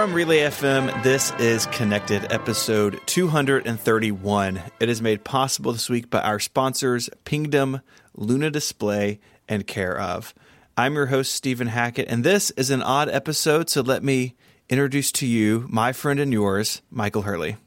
[0.00, 4.62] From Relay FM, this is Connected, episode 231.
[4.80, 7.82] It is made possible this week by our sponsors, Pingdom,
[8.14, 10.32] Luna Display, and Care of.
[10.74, 14.36] I'm your host, Stephen Hackett, and this is an odd episode, so let me
[14.70, 17.58] introduce to you my friend and yours, Michael Hurley.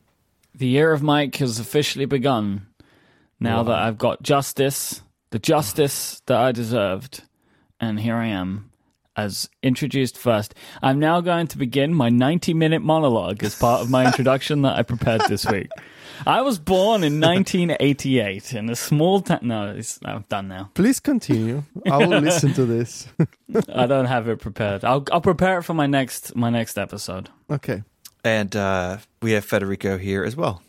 [0.56, 2.66] The year of Myke has officially begun.
[3.40, 7.26] Now that I've got justice, the justice that I deserved,
[7.80, 8.72] and here I am
[9.16, 10.56] as introduced first.
[10.82, 14.76] I'm now going to begin my 90 minute monologue as part of my introduction that
[14.78, 15.70] I prepared this week.
[16.26, 19.40] I was born in 1988 in a small town.
[19.42, 20.72] No, I'm done now.
[20.74, 21.64] Please continue.
[21.90, 23.08] I will listen to this.
[23.74, 24.84] I don't have it prepared.
[24.86, 27.30] I'll I'll prepare it for my next my next episode.
[27.50, 27.84] okay.
[28.26, 30.62] And uh, we have Federico here as well.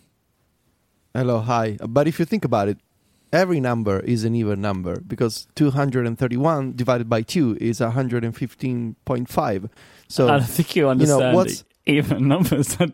[1.14, 1.78] Hello, hi.
[1.88, 2.78] But if you think about it,
[3.34, 9.70] every number is an even number because 231 divided by 2 is 115.5.
[10.08, 12.76] So I don't think you understand what's- even numbers.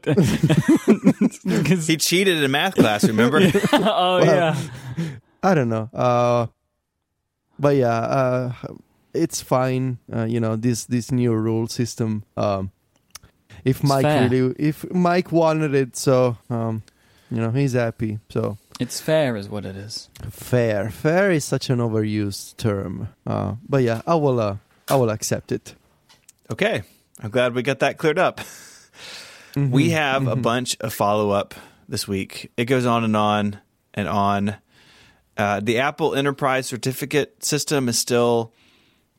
[1.87, 3.39] He cheated in math class, remember?
[3.73, 4.57] oh yeah.
[5.43, 5.89] I don't know.
[5.95, 6.47] Uh,
[7.59, 8.53] but yeah, uh,
[9.15, 9.99] it's fine.
[10.13, 12.25] Uh, you know this this new rule system.
[12.37, 12.73] Um,
[13.65, 14.29] if Myke fair.
[14.29, 16.83] really, if Myke wanted it, so um,
[17.31, 18.19] you know he's happy.
[18.29, 20.09] So It's fair, is what it is.
[20.31, 23.09] fair, fair is such an overused term.
[23.27, 24.41] Uh, but yeah, I will.
[24.41, 24.57] Uh,
[24.89, 25.75] I will accept it.
[26.51, 26.83] Okay.
[27.23, 28.41] I'm glad we got that cleared up.
[29.55, 29.71] Mm-hmm.
[29.71, 31.55] We have a bunch of follow up
[31.89, 32.51] this week.
[32.57, 33.61] It goes on and on
[33.93, 34.57] and on.
[35.37, 38.53] Uh, the Apple Enterprise Certificate system is still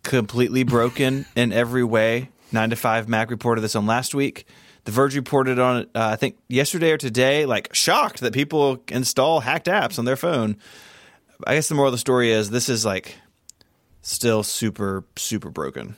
[0.03, 2.29] completely broken in every way.
[2.51, 4.45] 9 to 5 Mac reported this on last week.
[4.85, 8.83] The Verge reported on it, uh, I think, yesterday or today, like shocked that people
[8.89, 10.57] install hacked apps on their phone.
[11.45, 13.17] I guess the moral of the story is this is like
[14.01, 15.95] still super, super broken.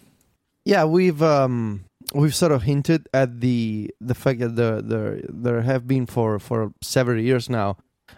[0.65, 5.61] Yeah, we've um we've sort of hinted at the the fact that there there there
[5.61, 7.77] have been for for several years now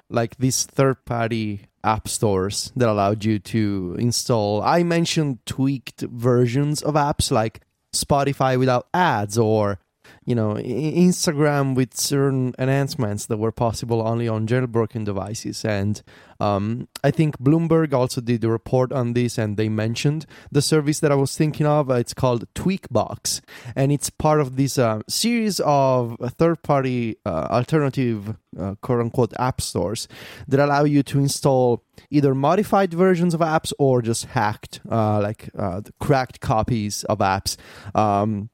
[0.09, 6.82] like these third party app stores that allowed you to install I mentioned tweaked versions
[6.82, 7.62] of apps like
[7.94, 9.80] Spotify without ads or
[10.25, 16.02] you know Instagram with certain enhancements that were possible only on jailbroken devices and
[16.40, 21.00] um, I think Bloomberg also did a report on this, and they mentioned the service
[21.00, 21.90] that I was thinking of.
[21.90, 23.41] Uh, It's called Tweakbox,
[23.75, 30.08] and it's part of this uh, series of third-party uh, alternative, uh, quote-unquote, app stores
[30.47, 35.50] that allow you to install either modified versions of apps or just hacked, uh, like
[35.58, 37.56] uh, cracked copies of apps.
[37.96, 38.50] Um,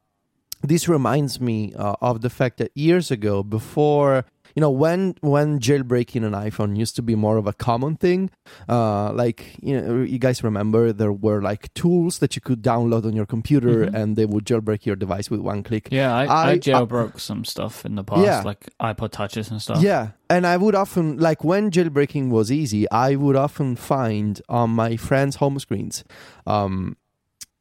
[0.62, 4.24] this reminds me uh, of the fact that years ago before
[4.54, 8.28] you know when when jailbreaking an iphone used to be more of a common thing
[8.68, 13.06] uh like you know you guys remember there were like tools that you could download
[13.06, 16.50] on your computer and they would jailbreak your device with one click Yeah, I, I,
[16.50, 18.42] I- jailbroke some stuff in the past, Yeah.
[18.42, 19.80] like iPod touches and stuff.
[19.80, 24.68] Yeah, and I would often like when jailbreaking was easy, I would often find on
[24.70, 26.04] my friends' home screens
[26.46, 26.96] um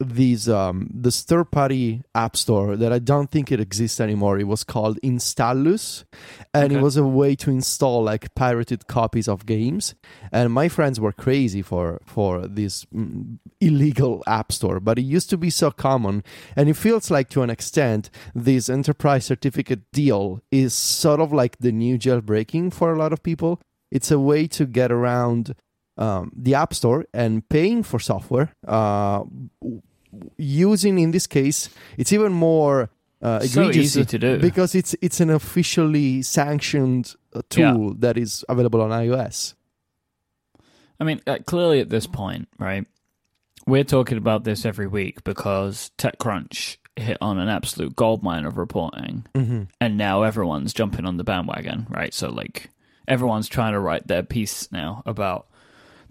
[0.01, 4.39] these um this third party app store that I don't think it exists anymore.
[4.39, 6.03] It was called Installous
[6.53, 9.95] and it was a way to install like pirated copies of games.
[10.31, 15.29] And my friends were crazy for for this mm, illegal app store, but it used
[15.29, 16.23] to be so common
[16.55, 21.57] and it feels like to an extent this enterprise certificate deal is sort of like
[21.59, 23.61] the new jailbreaking for a lot of people.
[23.91, 25.53] It's a way to get around
[25.97, 28.53] um, the App Store and paying for software.
[28.67, 29.23] Uh,
[30.37, 32.89] using in this case, it's even more
[33.21, 34.39] uh, So egregious easy to do.
[34.39, 39.53] because it's it's an officially sanctioned uh, tool that is available on iOS.
[40.99, 42.85] I mean, uh, clearly at this point, right?
[43.67, 49.25] We're talking about this every week because TechCrunch hit on an absolute goldmine of reporting,
[49.33, 49.63] Mm-hmm.
[49.79, 52.13] and now everyone's jumping on the bandwagon, right?
[52.13, 52.69] So, like,
[53.07, 55.47] everyone's trying to write their piece now about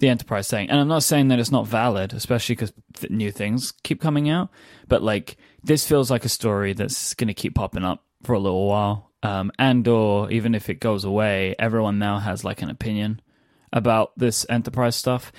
[0.01, 0.69] the enterprise thing.
[0.69, 4.29] And I'm not saying that it's not valid, especially because th- new things keep coming
[4.29, 4.51] out.
[4.89, 8.39] But like, this feels like a story that's going to keep popping up for a
[8.39, 9.11] little while.
[9.23, 13.21] Um, and or even if it goes away, everyone now has like an opinion
[13.73, 15.31] about this enterprise stuff.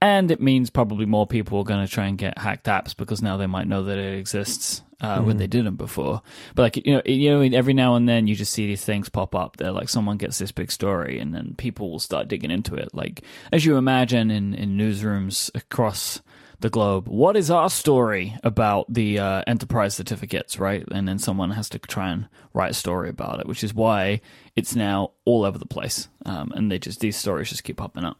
[0.00, 3.22] And it means probably more people are going to try and get hacked apps because
[3.22, 6.22] now they might know that it exists uh, when they didn't before.
[6.54, 9.08] But like you know, you know, every now and then you just see these things
[9.08, 9.56] pop up.
[9.56, 12.94] They're like someone gets this big story, and then people will start digging into it.
[12.94, 16.22] Like as you imagine in in newsrooms across
[16.60, 20.84] the globe, what is our story about the uh, enterprise certificates, right?
[20.92, 24.20] And then someone has to try and write a story about it, which is why
[24.54, 26.08] it's now all over the place.
[26.24, 28.18] Um, and they just these stories just keep popping up.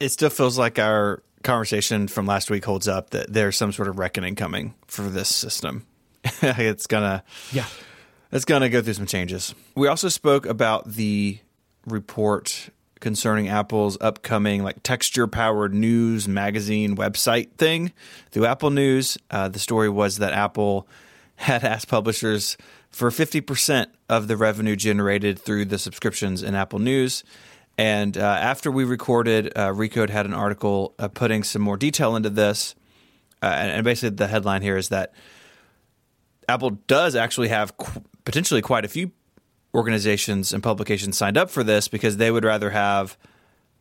[0.00, 3.88] it still feels like our conversation from last week holds up that there's some sort
[3.88, 5.86] of reckoning coming for this system
[6.42, 7.22] it's gonna
[7.52, 7.66] Yeah.
[8.32, 9.54] it's gonna go through some changes.
[9.76, 11.38] We also spoke about the
[11.86, 17.92] report concerning Apple's upcoming like texture powered news magazine website thing
[18.32, 19.16] through Apple News.
[19.30, 20.88] Uh, the story was that Apple
[21.36, 22.56] had asked publishers
[22.90, 27.22] for 50% of the revenue generated through the subscriptions in Apple News.
[27.78, 32.16] And uh, after we recorded, uh, Recode had an article uh, putting some more detail
[32.16, 32.74] into this.
[33.42, 35.12] Uh, and, and basically, the headline here is that
[36.48, 39.12] Apple does actually have qu- potentially quite a few
[39.74, 43.18] organizations and publications signed up for this because they would rather have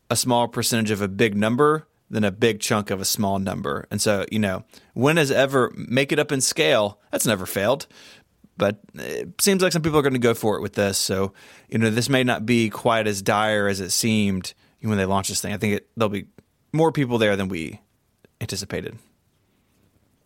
[0.10, 3.88] a small percentage of a big number than a big chunk of a small number.
[3.90, 7.00] And so, you know, when has ever make it up in scale?
[7.12, 7.88] That's never failed.
[8.58, 10.98] But it seems like some people are going to go for it with this.
[10.98, 11.34] So,
[11.70, 15.30] you know, this may not be quite as dire as it seemed when they launched
[15.30, 15.54] this thing.
[15.54, 16.28] I think it, there'll be
[16.72, 17.82] more people there than we
[18.40, 18.98] anticipated.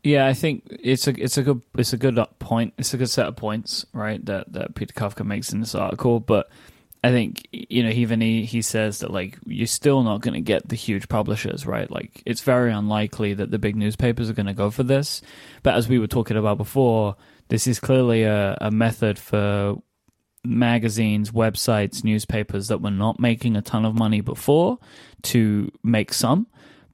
[0.03, 2.73] Yeah, I think it's a it's a good it's a good point.
[2.77, 4.23] It's a good set of points, right?
[4.25, 6.21] That that Peter Kafka makes in this article.
[6.21, 6.49] But
[7.03, 10.41] I think you know even he he says that like you're still not going to
[10.41, 11.91] get the huge publishers, right?
[11.91, 15.21] Like it's very unlikely that the big newspapers are going to go for this.
[15.63, 17.17] But as we were talking about before,
[17.49, 19.75] this is clearly a, a method for
[20.43, 24.79] magazines, websites, newspapers that were not making a ton of money before
[25.23, 26.47] to make some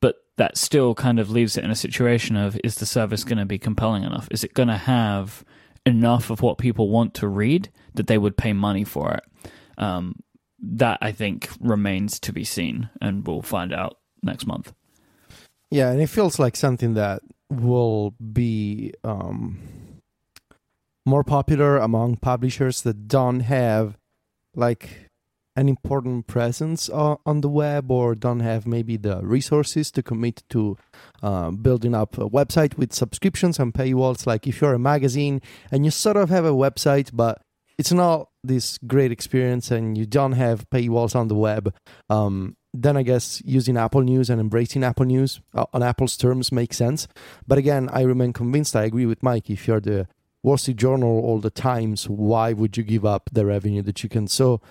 [0.06, 3.38] but that still kind of leaves it in a situation of is the service going
[3.38, 4.28] to be compelling enough?
[4.30, 5.44] Is it going to have
[5.86, 9.24] enough of what people want to read that they would pay money for it?
[9.78, 10.19] Um,
[10.60, 14.74] that I think remains to be seen, and we'll find out next month.
[15.69, 19.58] Yeah, and it feels like something that will be um,
[21.06, 23.98] more popular among publishers that don't have
[24.56, 25.10] like
[25.56, 30.44] an important presence uh, on the web or don't have maybe the resources to commit
[30.50, 30.78] to
[31.24, 34.28] uh, building up a website with subscriptions and paywalls.
[34.28, 35.42] Like if you're a magazine
[35.72, 37.42] and you sort of have a website, but
[37.78, 41.74] it's not this great experience and you don't have paywalls on the web,
[42.10, 46.51] um, then I guess using Apple News and embracing Apple News uh, on Apple's terms
[46.51, 47.08] makes sense.
[47.48, 48.75] But again, I remain convinced.
[48.75, 49.50] I agree with Myke.
[49.50, 50.08] If you're the
[50.45, 54.09] Wall Street Journal all the times, why would you give up the revenue that you
[54.09, 54.62] can so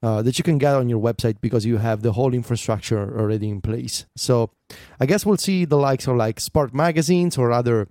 [0.00, 3.48] uh, that you can get on your website because you have the whole infrastructure already
[3.48, 4.06] in place?
[4.16, 4.50] So
[5.00, 7.88] I guess we'll see the likes of like Spark magazines or other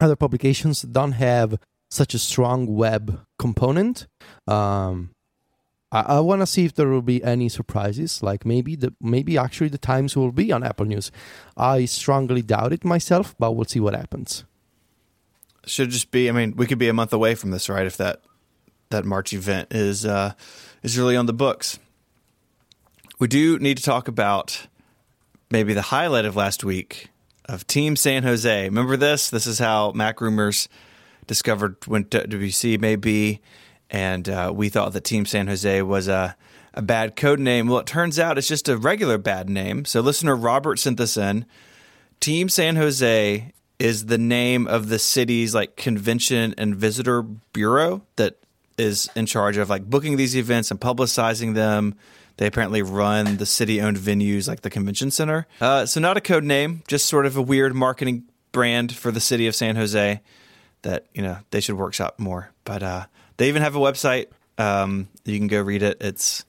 [0.00, 1.58] other publications don't have
[1.90, 4.06] such a strong web component.
[4.46, 5.12] Um,
[5.90, 8.22] I, I want to see if there will be any surprises.
[8.22, 11.10] Like maybe the maybe actually the Times will be on Apple News.
[11.56, 14.44] I strongly doubt it myself, but we'll see what happens.
[15.66, 16.28] Should just be.
[16.28, 17.86] I mean, we could be a month away from this, right?
[17.86, 18.22] If that
[18.90, 20.32] that March event is uh,
[20.82, 21.78] is really on the books.
[23.18, 24.66] We do need to talk about
[25.50, 27.08] maybe the highlight of last week
[27.46, 28.64] of Team San Jose.
[28.64, 29.30] Remember this?
[29.30, 30.68] This is how MacRumors
[31.26, 33.40] discovered when WC may be,
[33.90, 36.36] and uh, we thought that Team San Jose was a
[36.74, 37.68] a bad code name.
[37.68, 39.86] Well, it turns out it's just a regular bad name.
[39.86, 41.46] So listener Robert sent this in.
[42.20, 48.38] Team San Jose is the name of the city's like convention and visitor bureau that
[48.78, 51.94] is in charge of like booking these events and publicizing them.
[52.38, 55.46] They apparently run the city owned venues like the convention center.
[55.60, 59.20] Uh, so, not a code name, just sort of a weird marketing brand for the
[59.20, 60.20] city of San Jose
[60.82, 62.50] that, you know, they should workshop more.
[62.64, 63.06] But uh,
[63.38, 64.26] they even have a website.
[64.58, 65.98] Um, you can go read it.
[66.00, 66.44] It's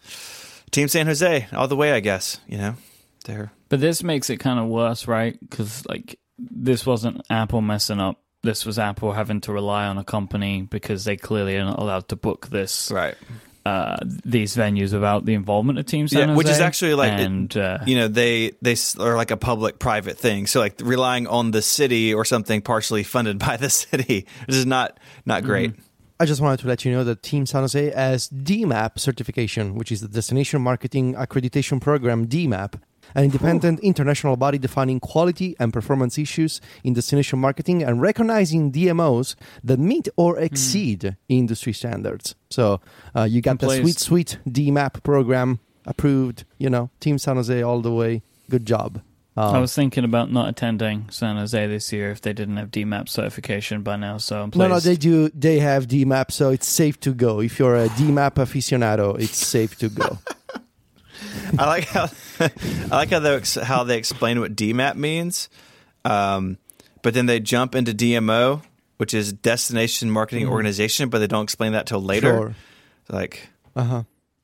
[0.71, 2.39] Team San Jose all the way, I guess.
[2.47, 2.75] You know,
[3.25, 3.51] they're.
[3.69, 5.37] But this makes it kind of worse, right?
[5.39, 8.19] Because, like, this wasn't Apple messing up.
[8.43, 12.07] This was Apple having to rely on a company because they clearly are not allowed
[12.09, 13.15] to book this Right.
[13.65, 17.19] uh, these venues without the involvement of Team San Yeah, which is actually like it-
[17.25, 20.47] and uh, you know they they are like a public private thing.
[20.47, 24.65] So like relying on the city or something partially funded by the city this is
[24.65, 25.73] not not great.
[26.19, 29.91] I just wanted to let you know that Team San Jose has DMAP certification, which
[29.91, 32.79] is the Destination Marketing Accreditation Program, DMAP,
[33.15, 39.35] an independent international body defining quality and performance issues in destination marketing and recognizing DMOs
[39.63, 42.35] that meet or exceed industry standards.
[42.49, 42.81] So
[43.15, 46.45] uh, you got the sweet, sweet DMAP program approved.
[46.57, 48.21] You know, Team San Jose all the way.
[48.49, 49.01] Good job.
[49.37, 52.71] Um, I was thinking about not attending San Jose this year if they didn't have
[52.71, 54.17] DMAP certification by now.
[54.17, 55.29] So I'm no, no, they do.
[55.29, 57.39] They have DMAP, so it's safe to go.
[57.39, 60.17] If you're a DMAP aficionado, it's safe to go.
[61.57, 62.07] i like how
[62.39, 62.49] i
[62.91, 65.49] like how they how they explain what dmap means
[66.05, 66.57] um,
[67.01, 68.61] but then they jump into dmo
[68.97, 72.55] which is destination marketing organization but they don't explain that till later Sure.
[73.09, 74.03] like Uh huh.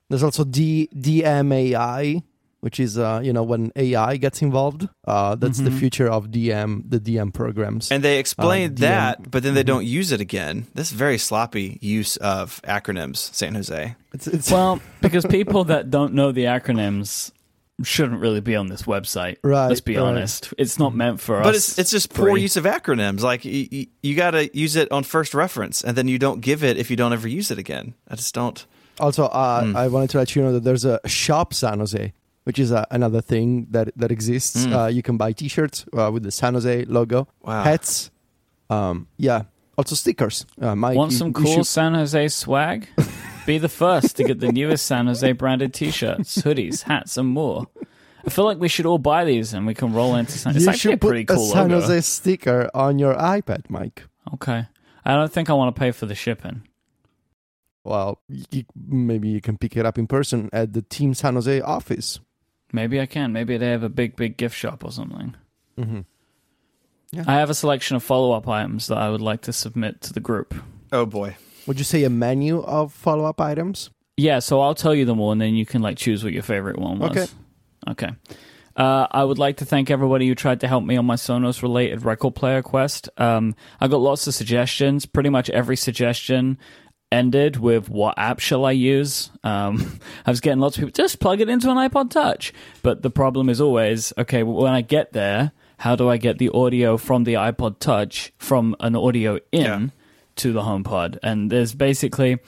[0.10, 2.22] There's also D DMAI,
[2.64, 4.88] which is uh, you know when AI gets involved.
[5.06, 7.92] Uh, that's the future of DM, the DM programs.
[7.92, 8.80] And they explained DM.
[8.80, 10.68] that, but then they don't use it again.
[10.74, 13.96] This very sloppy use of acronyms, San Jose.
[14.14, 17.32] it's, it's Well, because people that don't know the acronyms
[17.84, 19.38] shouldn't really be on this website.
[19.44, 20.04] Right, Let's be right.
[20.04, 20.54] honest.
[20.58, 21.46] It's not meant for us.
[21.46, 22.44] But it's it's just poor three.
[22.44, 23.20] use of acronyms.
[23.22, 26.40] Like you, you, you got to use it on first reference, and then you don't
[26.40, 27.94] give it if you don't ever use it again.
[28.08, 28.66] I just don't.
[29.02, 29.76] Also, uh, Hmm.
[29.76, 32.86] I wanted to let you know that there's a shop San Jose, which is uh,
[32.92, 34.66] another thing that that exists.
[34.66, 34.74] Mm.
[34.74, 37.64] Uh, you can buy T-shirts uh, with the San Jose logo, Wow.
[37.64, 38.12] hats,
[38.70, 39.44] um, yeah,
[39.78, 40.46] also stickers.
[40.62, 42.88] Uh, Myke, Want you- some cool should- San Jose swag?
[43.46, 47.68] Be the first to get the newest San Jose branded t-shirts, hoodies, hats, and more.
[48.26, 50.56] I feel like we should all buy these and we can roll into San.
[50.56, 51.82] It's you actually a should put pretty cool a San logo.
[51.82, 54.04] Jose sticker on your iPad, Myke.
[54.36, 54.66] Okay.
[55.04, 56.66] I don't think I want to pay for the shipping.
[57.84, 61.60] Well, you, maybe you can pick it up in person at the Team San Jose
[61.60, 62.22] office.
[62.74, 63.32] Maybe I can.
[63.32, 65.36] Maybe they have a big, big gift shop or something.
[65.78, 66.02] Mm-hmm.
[67.28, 70.20] I have a selection of follow-up items that I would like to submit to the
[70.20, 70.56] group.
[70.92, 71.38] Oh boy.
[71.68, 73.92] Would you say a menu of follow-up items?
[74.18, 76.44] Yeah, so I'll tell you them all, and then you can like choose what your
[76.44, 77.12] favorite one was.
[77.12, 77.28] Okay.
[77.88, 78.10] Okay.
[78.76, 81.62] Uh, I would like to thank everybody who tried to help me on my Sonos
[81.62, 83.08] related record player quest.
[83.18, 85.06] Um, I got lots of suggestions.
[85.06, 86.58] Pretty much every suggestion
[87.14, 91.20] ended with "What app shall I use?" Um, I was getting lots of people just
[91.20, 94.44] plug it into an iPod Touch, but the problem is always okay.
[94.44, 98.76] When I get there, how do I get the audio from the iPod Touch from
[98.80, 99.88] an audio in Yeah.
[100.38, 101.18] to the HomePod?
[101.24, 102.40] And there's basically.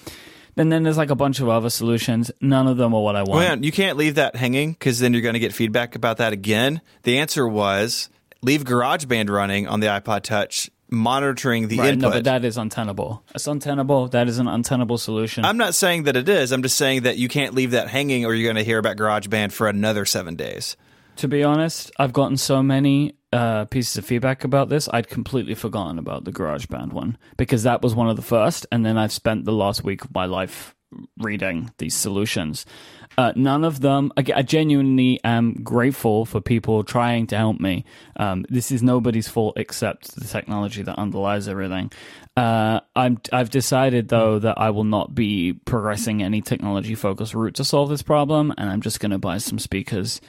[0.57, 2.31] And then there's like a bunch of other solutions.
[2.39, 3.31] None of them are what I want.
[3.43, 6.31] Well, you can't leave that hanging because then you're going to get feedback about that
[6.31, 6.79] again.
[7.03, 8.07] The answer was
[8.41, 12.01] leave GarageBand running on the iPod Touch, monitoring the Right, input.
[12.01, 13.23] no, but that is untenable.
[13.35, 14.07] It's untenable.
[14.07, 15.45] That is an untenable solution.
[15.45, 16.51] I'm not saying that it is.
[16.51, 18.97] I'm just saying that you can't leave that hanging, or you're going to hear about
[18.97, 20.75] GarageBand for another seven days.
[21.17, 24.89] to be honest, I've gotten so many uh, pieces of feedback about this.
[24.91, 28.85] I'd completely forgotten about the GarageBand one because that was one of the first, and
[28.85, 30.75] then I've spent the last week of my life
[31.17, 32.65] reading these solutions.
[33.17, 34.11] Uh, none of them.
[34.17, 37.85] I, I genuinely am grateful for people trying to help me.
[38.17, 41.91] Um, this is nobody's fault except the technology that underlies everything.
[42.35, 47.55] Uh, I'm, I've decided though that I will not be progressing any technology focused route
[47.55, 50.19] to solve this problem, and I'm just going to buy some speakers.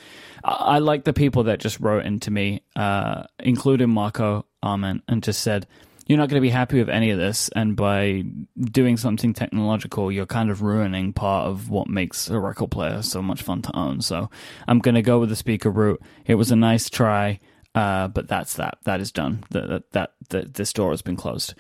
[0.45, 5.23] I, I like the people that just wrote into me, uh, including Marco Arment, and
[5.23, 5.67] just said,
[6.07, 8.25] you're not going to be happy with any of this, and by
[8.61, 13.21] doing something technological, you're kind of ruining part of what makes a record player so
[13.21, 14.01] much fun to own.
[14.01, 14.31] So
[14.69, 16.01] I'm going to go with the speaker route.
[16.25, 17.41] It was a nice try,
[17.75, 18.79] uh, but that's that.
[18.85, 19.45] That is done.
[19.51, 21.55] That that, that, that this door has been closed.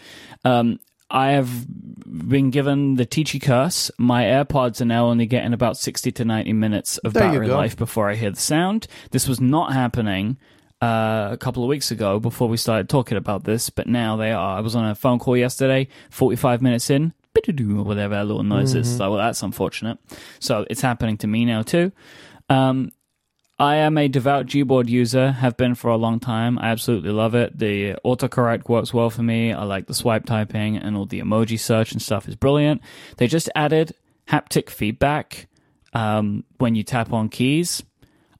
[0.44, 0.78] Um,
[1.10, 1.66] I have
[2.28, 3.90] been given the Ticci curse.
[3.98, 7.76] My AirPods are now only getting about 60 to 90 minutes of There battery life
[7.76, 8.88] before I hear the sound.
[9.12, 10.36] This was not happening
[10.82, 14.32] uh, a couple of weeks ago before we started talking about this, but now they
[14.32, 14.58] are.
[14.58, 18.96] I was on a phone call yesterday, 45 minutes in, whatever that little noise is.
[18.96, 19.98] So, well, that's unfortunate.
[20.40, 21.92] So it's happening to me now too.
[22.48, 22.92] Um,
[23.58, 26.58] I am a devout Gboard user, have been for a long time.
[26.58, 27.58] I absolutely love it.
[27.58, 29.52] The autocorrect works well for me.
[29.52, 32.82] I like the swipe typing and all the emoji search and stuff is brilliant.
[33.16, 33.94] They just added
[34.28, 35.48] haptic feedback
[35.94, 37.82] um, when you tap on keys.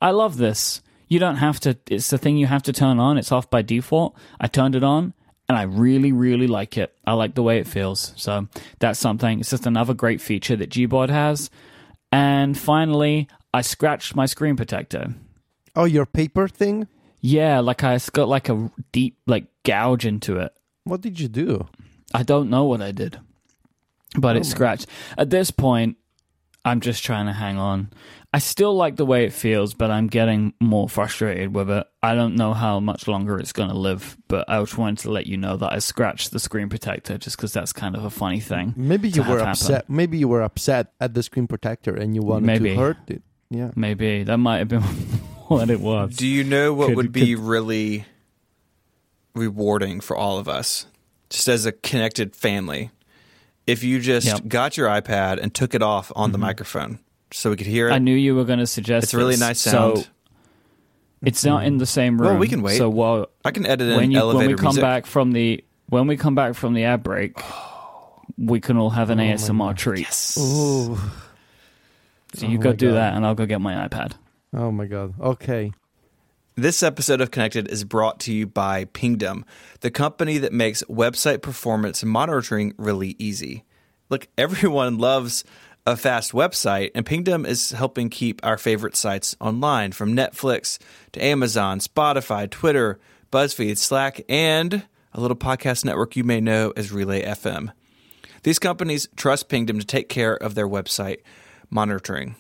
[0.03, 0.83] I love this.
[1.09, 3.19] You don't have to, it's the thing you have to turn on.
[3.19, 4.17] It's off by default.
[4.41, 5.15] I turned it on
[5.49, 6.97] and I really, really like it.
[7.07, 8.13] I like the way it feels.
[8.17, 8.49] So
[8.79, 9.41] that's something.
[9.41, 11.51] It's just another great feature that Gboard has.
[12.11, 15.15] And finally, I scratched my screen protector.
[15.75, 16.89] Oh, your paper thing?
[17.21, 20.53] Yeah, like I got like a deep like gouge into it.
[20.85, 21.67] What did you do?
[22.15, 23.19] I don't know what I did,
[24.17, 24.43] but it oh.
[24.45, 24.87] scratched.
[25.19, 25.97] At this point,
[26.65, 27.91] I'm just trying to hang on.
[28.37, 31.87] I still like the way it feels, but I'm getting more frustrated with it.
[32.03, 35.11] I don't know how much longer it's going to live, but I just wanted to
[35.11, 38.11] let you know that I scratched the screen protector just because that's kind of a
[38.11, 38.75] funny thing.
[38.77, 39.53] Maybe you have were happen.
[39.53, 39.89] upset.
[39.89, 42.75] Maybe you were upset at the screen protector and you wanted Maybe.
[42.75, 43.23] to hurt it.
[43.49, 43.71] Yeah.
[43.75, 44.83] Maybe that might have been
[45.49, 46.15] what it was.
[46.15, 48.05] Do you know what Could- would be really
[49.35, 50.85] rewarding for all of us,
[51.31, 52.91] just as a connected family,
[53.67, 54.49] if you just Yep.
[54.49, 56.49] got your iPad and took it off on the mm-hmm.
[56.49, 56.99] microphone
[57.37, 57.93] so we could hear it?
[57.93, 59.05] I knew you were going to suggest.
[59.05, 59.41] it's a really this.
[59.41, 59.99] nice sound.
[59.99, 60.05] So
[61.23, 62.31] it's not in the same room.
[62.31, 62.79] Well, we can wait.
[62.79, 64.83] So while I can edit in when you elevator when we come music.
[64.83, 67.39] back from the when we come back from the ad break,
[68.39, 70.07] we can all have an oh ASMR treat.
[70.39, 70.99] Ooh.
[72.35, 72.95] So you Oh go do God.
[72.97, 74.13] that, and I'll go get my iPad.
[74.53, 75.15] Oh my god.
[75.21, 75.73] Okay.
[76.55, 79.45] This episode of Connected is brought to you by Pingdom,
[79.81, 83.65] the company that makes website performance monitoring really easy.
[84.09, 85.45] Look, everyone loves
[85.87, 90.79] a fast website, and Pingdom is helping keep our favorite sites online from Netflix
[91.13, 92.99] to Amazon, Spotify, Twitter,
[93.31, 97.73] BuzzFeed, Slack, and a little podcast network you may know as Relay FM.
[98.43, 101.19] These companies trust Pingdom to take care of their website
[101.71, 102.35] monitoring.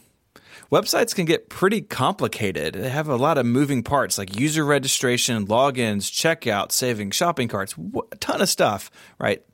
[0.70, 2.74] Websites can get pretty complicated.
[2.74, 7.74] They have a lot of moving parts like user registration, logins, checkout, saving, shopping carts,
[8.10, 9.44] a ton of stuff, right?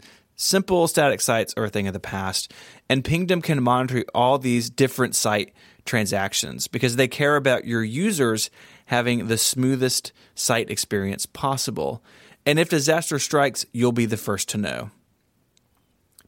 [0.44, 2.52] Simple static sites are a thing of the past,
[2.88, 8.50] and Pingdom can monitor all these different site transactions because they care about your users
[8.87, 12.02] having the smoothest site experience possible.
[12.44, 14.90] And if disaster strikes, you'll be the first to know.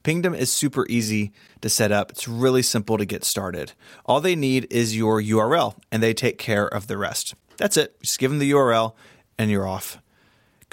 [0.04, 2.12] Pingdom is super easy to set up.
[2.12, 3.72] It's really simple to get started.
[4.06, 7.34] All they need is your URL and they take care of the rest.
[7.56, 8.00] That's it.
[8.00, 8.94] Just give them the URL
[9.40, 9.98] and you're off.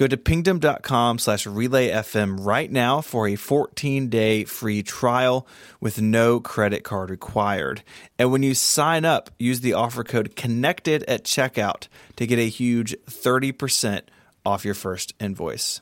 [0.02, 5.46] Go to pingdom.com slash relayfm right now for a 14 day free trial
[5.80, 7.84] with no credit card required.
[8.18, 12.50] And when you sign up, use the offer code connected at checkout to get a
[12.50, 14.02] huge 30%
[14.44, 15.82] off your first invoice.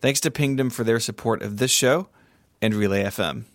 [0.00, 2.06] Thanks to Pingdom for their support of this show
[2.62, 3.46] and Relay FM.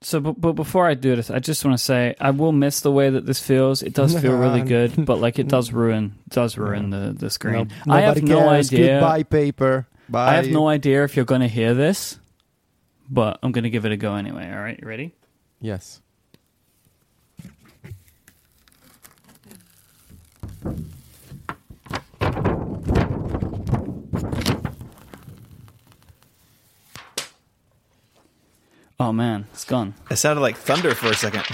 [0.00, 2.80] So, but, but before I do this, I just want to say I will miss
[2.80, 3.82] the way that this feels.
[3.82, 7.72] It does feel really good, but like it does ruin does ruin the the screen.
[7.84, 8.72] No, I have no cares.
[8.72, 9.00] idea.
[9.00, 9.88] Goodbye, paper.
[10.08, 10.32] Bye.
[10.32, 12.18] I have no idea if you're going to hear this,
[13.10, 14.50] but I'm going to give it a go anyway.
[14.50, 15.14] All right, you ready?
[15.60, 16.00] Yes.
[29.00, 29.94] Oh man, it's gone.
[30.10, 31.44] It sounded like thunder for a second.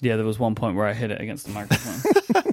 [0.00, 2.52] Yeah, there was one point where I hit it against the microphone.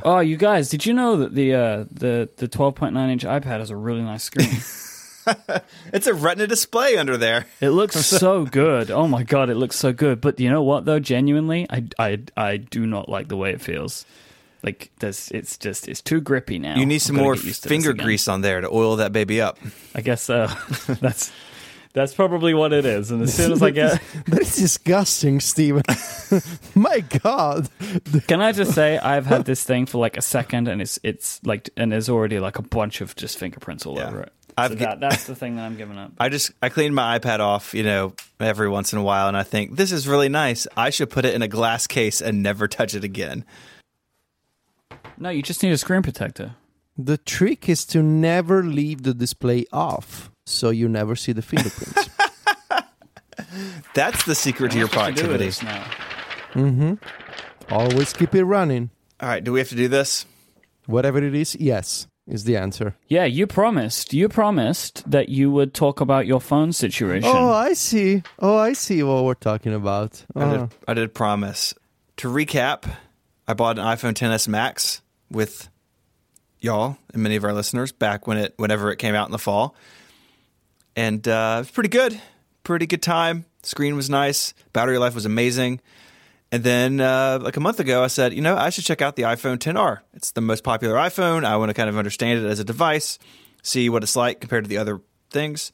[0.04, 3.70] oh, you guys, did you know that the uh, the the 12.9 inch iPad has
[3.70, 4.48] a really nice screen?
[5.92, 7.46] it's a Retina display under there.
[7.60, 8.90] It looks so good.
[8.90, 10.20] Oh my god, it looks so good.
[10.20, 11.00] But you know what though?
[11.00, 14.06] Genuinely, I I I do not like the way it feels.
[14.62, 16.76] Like there's, it's just it's too grippy now.
[16.76, 19.40] You need some more get used to finger grease on there to oil that baby
[19.40, 19.58] up.
[19.94, 20.48] I guess so.
[21.00, 21.32] that's
[21.96, 23.10] that's probably what it is.
[23.10, 25.82] And as soon as I get, That is disgusting, Stephen.
[26.74, 27.68] My God.
[28.28, 31.40] can I just say I've had this thing for like a second, and it's it's
[31.44, 34.08] like, and there's already like a bunch of just fingerprints all Yeah.
[34.08, 34.32] over it.
[34.58, 36.12] I've so that, that's the thing that I'm giving up.
[36.18, 39.36] I just I clean my iPad off, you know, every once in a while, and
[39.36, 40.66] I think this is really nice.
[40.76, 43.44] I should put it in a glass case and never touch it again.
[45.18, 46.56] No, you just need a screen protector.
[46.98, 52.08] The trick is to never leave the display off, so you never see the fingerprints.
[53.94, 56.70] That's the secret to your What am I supposed to do with productivity.
[56.70, 57.74] mm-hmm.
[57.74, 58.90] Always keep it running.
[59.20, 60.26] All right, do we have to do this?
[60.86, 62.94] Whatever it is, yes, is the answer.
[63.08, 64.12] Yeah, you promised.
[64.12, 67.30] You promised that you would talk about your phone situation.
[67.32, 68.22] Oh, I see.
[68.38, 70.24] Oh, I see what we're talking about.
[70.34, 70.56] I Oh.
[70.66, 71.74] did, I did promise.
[72.18, 72.84] To recap,
[73.48, 75.68] I bought an iPhone 10s Max with
[76.60, 79.38] y'all and many of our listeners back when it whenever it came out in the
[79.38, 79.74] fall,
[80.96, 82.20] and uh, it was pretty good.
[82.64, 83.44] Pretty good time.
[83.62, 84.54] Screen was nice.
[84.72, 85.80] Battery life was amazing.
[86.50, 89.16] And then, uh, like a month ago, I said, you know, I should check out
[89.16, 90.00] the iPhone 10R.
[90.14, 91.44] It's the most popular iPhone.
[91.44, 93.18] I want to kind of understand it as a device,
[93.62, 95.72] see what it's like compared to the other things.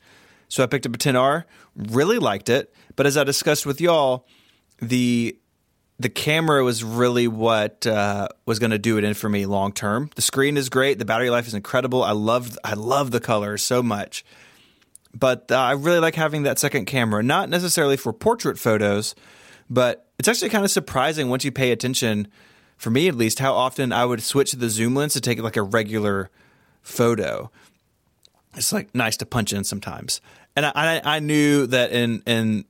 [0.48, 1.44] So I picked up a 10R,
[1.76, 2.74] really liked it.
[2.96, 4.26] But as I discussed with y'all,
[4.80, 5.38] the
[5.98, 9.72] the camera was really what uh, was going to do it in for me long
[9.72, 10.10] term.
[10.16, 10.98] The screen is great.
[10.98, 12.02] The battery life is incredible.
[12.02, 14.24] I love I love the colors so much.
[15.14, 19.14] But uh, I really like having that second camera, not necessarily for portrait photos,
[19.68, 22.28] but it's actually kind of surprising once you pay attention,
[22.76, 25.40] for me at least, how often I would switch to the zoom lens to take
[25.40, 26.30] like a regular
[26.82, 27.50] photo.
[28.54, 30.20] It's like nice to punch in sometimes,
[30.56, 32.64] and I, I, I knew that in in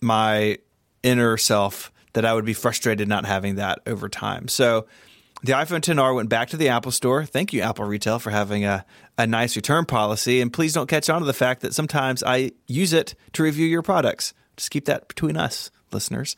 [0.00, 0.58] my
[1.02, 4.48] inner self that I would be frustrated not having that over time.
[4.48, 4.86] So
[5.42, 7.24] the iPhone 10R went back to the Apple Store.
[7.24, 8.84] Thank you, Apple Retail, for having a,
[9.18, 10.40] a nice return policy.
[10.40, 13.66] And please don't catch on to the fact that sometimes I use it to review
[13.66, 14.34] your products.
[14.56, 16.36] Just keep that between us, listeners.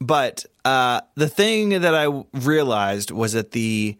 [0.00, 3.98] But uh, the thing that I realized was that the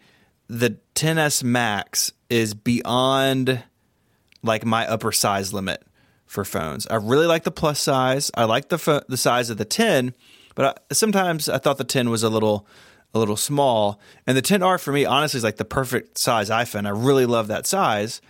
[0.48, 3.62] the 10s Max is beyond
[4.42, 5.82] like my upper size limit
[6.26, 6.86] for phones.
[6.88, 8.30] I really like the plus size.
[8.34, 10.14] I like the pho- the size of the 10,
[10.54, 12.66] but I, sometimes I thought the 10 was a little
[13.14, 14.00] a little small.
[14.26, 16.86] And the 10R for me honestly is like the perfect size iPhone.
[16.86, 18.20] I really love that size.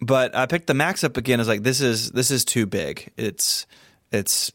[0.00, 1.38] But I picked the Max up again.
[1.38, 3.12] I was like, this is this is too big.
[3.16, 3.66] It's
[4.10, 4.50] it's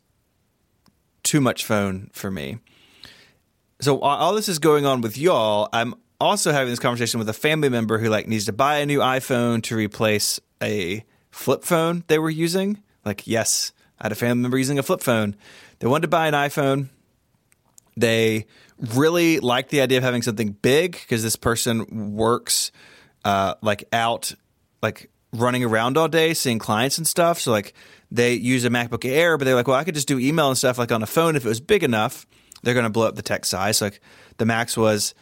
[1.24, 2.58] too much phone for me.
[3.80, 7.34] So all this is going on with y'all, I'm also having this conversation with a
[7.34, 12.04] family member who like needs to buy a new iPhone to replace a flip phone
[12.08, 12.82] they were using.
[13.04, 15.36] Like, yes, I had a family member using a flip phone.
[15.80, 16.90] They wanted to buy an iPhone.
[17.98, 18.48] They
[18.80, 22.72] really like the idea of having something big because this person works
[23.24, 24.34] uh, like out,
[24.82, 27.40] like running around all day, seeing clients and stuff.
[27.40, 27.74] So like
[28.12, 30.58] they use a MacBook Air, but they're like, well, I could just do email and
[30.58, 32.26] stuff like on a phone if it was big enough.
[32.64, 33.78] They're going to blow up the text size.
[33.78, 34.02] So like
[34.38, 35.14] the Max was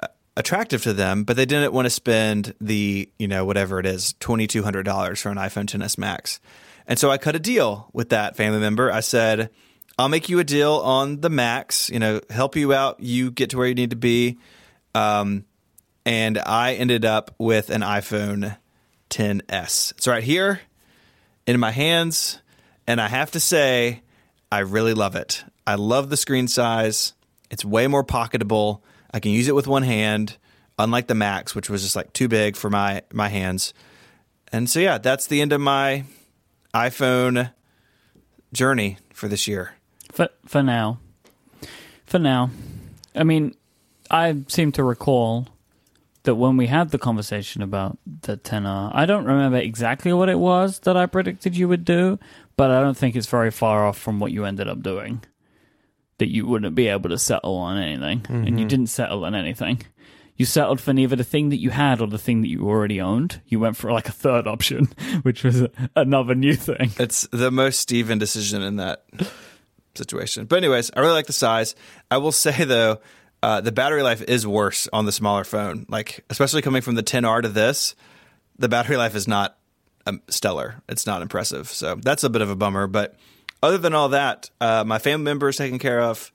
[0.00, 3.86] uh, attractive to them, but they didn't want to spend the you know whatever it
[3.86, 6.40] is twenty two hundred dollars for an iPhone 10s Max.
[6.86, 8.90] And so I cut a deal with that family member.
[8.90, 9.50] I said,
[9.98, 11.90] I'll make you a deal on the Max.
[11.90, 13.00] You know, help you out.
[13.00, 14.38] You get to where you need to be.
[14.94, 15.44] Um,
[16.04, 18.56] and I ended up with an iPhone
[19.10, 19.92] 10s.
[19.92, 20.60] It's right here
[21.46, 22.40] in my hands,
[22.86, 24.02] and I have to say,
[24.50, 25.44] I really love it.
[25.66, 27.14] I love the screen size.
[27.50, 28.80] It's way more pocketable.
[29.12, 30.36] I can use it with one hand,
[30.78, 33.74] unlike the Max, which was just like too big for my my hands.
[34.52, 36.04] And so yeah, that's the end of my
[36.74, 37.52] iPhone
[38.52, 39.74] journey for this year.
[40.12, 41.00] For for now,
[42.04, 42.50] for now,
[43.14, 43.54] I mean,
[44.10, 45.48] I seem to recall
[46.24, 50.38] that when we had the conversation about the 10R, I don't remember exactly what it
[50.38, 52.18] was that I predicted you would do,
[52.56, 55.24] but I don't think it's very far off from what you ended up doing.
[56.18, 58.68] That you wouldn't be able to settle on anything, and you mm-hmm.
[58.68, 59.82] didn't settle on anything.
[60.36, 63.00] You settled for neither the thing that you had or the thing that you already
[63.00, 63.40] owned.
[63.46, 64.86] You went for like a third option,
[65.22, 66.90] which was another new thing.
[66.98, 69.04] It's the most Stephen decision in that
[69.94, 70.46] situation.
[70.46, 71.74] But anyways, I really like the size.
[72.10, 73.00] I will say though,
[73.42, 75.86] uh, the battery life is worse on the smaller phone.
[75.88, 77.94] Like especially coming from the 10R to this,
[78.58, 79.58] the battery life is not
[80.06, 80.82] um, stellar.
[80.88, 81.68] It's not impressive.
[81.68, 82.86] So that's a bit of a bummer.
[82.86, 83.16] But
[83.62, 86.32] other than all that, uh, my family member is taken care of.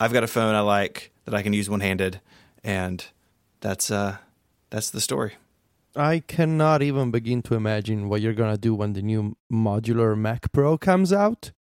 [0.00, 2.20] I've got a phone I like that I can use one handed,
[2.62, 3.04] and
[3.60, 4.16] that's uh,
[4.70, 5.34] that's the story.
[5.96, 10.52] I cannot even begin to imagine what you're gonna do when the new modular Mac
[10.52, 11.52] Pro comes out.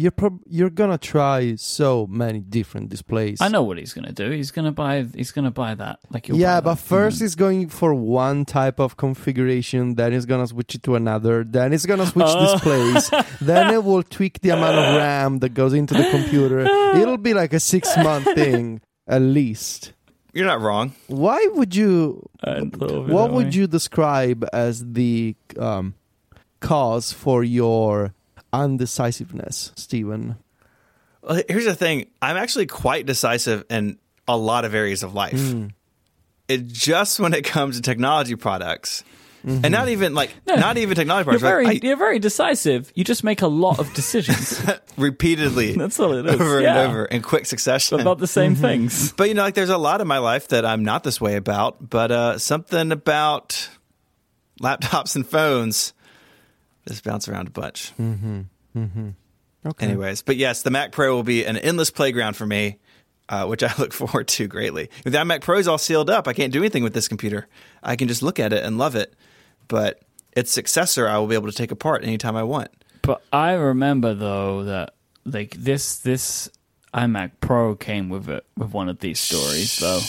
[0.00, 3.38] You're prob- you're gonna try so many different displays.
[3.40, 4.30] I know what he's gonna do.
[4.30, 4.94] He's gonna buy.
[5.20, 5.98] He's gonna buy that.
[6.14, 6.84] Like yeah, buy but that.
[6.94, 11.42] first he's going for one type of configuration, then he's gonna switch it to another,
[11.42, 12.52] then he's gonna switch Oh.
[12.52, 16.60] displays, then it will tweak the amount of RAM that goes into the computer.
[17.00, 19.94] It'll be like a six month thing at least.
[20.32, 20.92] You're not wrong.
[21.08, 22.22] Why would you?
[22.44, 23.58] A little bit What would way.
[23.58, 25.94] you describe as the um,
[26.60, 28.14] cause for your
[28.52, 30.36] undecisiveness, Stephen?
[31.22, 32.06] Well, here's the thing.
[32.22, 35.34] I'm actually quite decisive in a lot of areas of life.
[35.34, 35.72] Mm.
[36.48, 39.04] It just when it comes to technology products,
[39.44, 41.42] and not even like not even technology You're products.
[41.42, 42.90] very, like, I- you're very decisive.
[42.94, 44.60] You just make a lot of decisions.
[44.96, 46.32] repeatedly That's all it is.
[46.40, 46.78] over Yeah.
[46.80, 48.00] and over in quick succession.
[48.00, 49.12] about the same things.
[49.12, 51.36] but you know, like there's a lot of my life that I'm not this way
[51.36, 51.88] about.
[51.88, 53.68] But uh, something about
[54.60, 55.92] laptops and phones
[56.88, 57.92] just bounce around a bunch.
[58.00, 58.40] Mm-hmm.
[58.76, 59.08] Mm-hmm.
[59.66, 59.86] Okay.
[59.86, 62.78] Anyways, but yes, the Mac Pro will be an endless playground for me,
[63.28, 64.90] uh, which I look forward to greatly.
[65.04, 67.46] The iMac Pro is all sealed up, I can't do anything with this computer.
[67.82, 69.14] I can just look at it and love it.
[69.68, 70.00] But
[70.32, 72.70] its successor, I will be able to take apart anytime I want.
[73.02, 76.50] But I remember though that like this this
[76.94, 80.00] iMac Pro came with it with one of these stories though.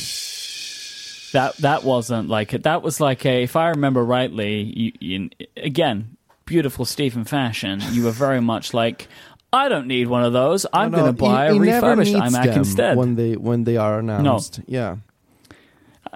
[1.31, 2.63] That that wasn't like it.
[2.63, 3.43] That was like a.
[3.43, 6.17] If I remember rightly, you, you, again,
[6.49, 7.79] beautiful Stephen fashion.
[7.91, 9.07] You were very much like,
[9.53, 10.65] I don't need one of those.
[10.73, 12.97] I'm No, going to no, buy he- a he refurbished iMac them instead.
[12.97, 14.59] when they when they are announced.
[14.67, 14.97] Yeah.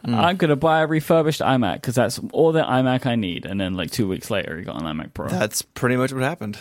[0.06, 3.46] I'm going to buy a refurbished iMac because that's all the iMac I need.
[3.46, 5.30] And then like two weeks later, he got an iMac Pro.
[5.30, 6.58] That's pretty much what happened.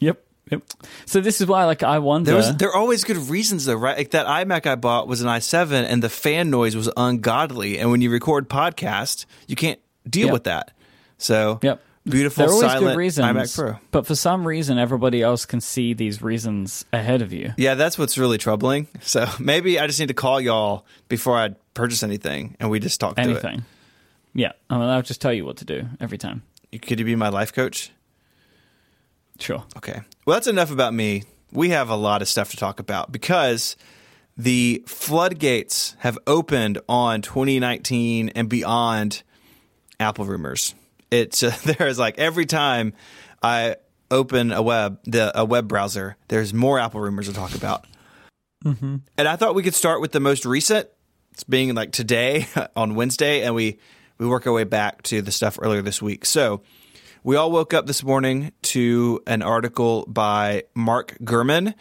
[0.00, 0.24] yep.
[0.50, 0.62] Yep.
[1.06, 2.30] So this is why, like, I wonder.
[2.32, 3.96] There was there are always good reasons though, right?
[3.96, 7.78] Like that iMac I bought was an i7 and the fan noise was ungodly.
[7.78, 10.32] And when you record podcast, you can't deal Yep.
[10.32, 10.72] with that.
[11.18, 11.80] So Yep.
[12.04, 13.60] Beautiful There are always silent good reasons,
[13.90, 17.52] but for some reason, everybody else can see these reasons ahead of you.
[17.56, 18.88] Yeah, that's what's really troubling.
[19.00, 23.00] So maybe I just need to call y'all before I purchase anything and we just
[23.00, 23.64] talk Anything.
[24.34, 26.42] Yeah, I mean, I'll just tell you what to do every time.
[26.80, 27.92] Could you be my life coach?
[29.38, 29.64] Sure.
[29.76, 30.00] Okay.
[30.24, 31.24] Well, that's enough about me.
[31.50, 33.76] We have a lot of stuff to talk about because
[34.36, 39.22] the floodgates have opened on 2019 and beyond
[40.00, 40.74] Apple rumors.
[41.12, 42.94] It's uh, there's like every time
[43.42, 43.76] I
[44.10, 47.86] open a web the a web browser, there's more Apple rumors to talk about.
[49.18, 50.88] And I thought we could start with the most recent,
[51.32, 52.46] it's being like today
[52.76, 53.78] on Wednesday, and we
[54.18, 56.24] we work our way back to the stuff earlier this week.
[56.24, 56.62] So
[57.24, 61.74] we all woke up this morning to an article by Mark Gurman.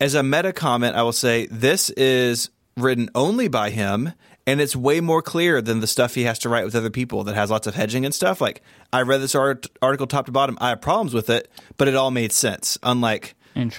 [0.00, 4.12] As a meta comment, I will say this is written only by him
[4.46, 7.24] and it's way more clear than the stuff he has to write with other people
[7.24, 8.40] that has lots of hedging and stuff.
[8.40, 10.56] Like i read this art- article top to bottom.
[10.60, 13.34] I have problems with it but it all made sense unlike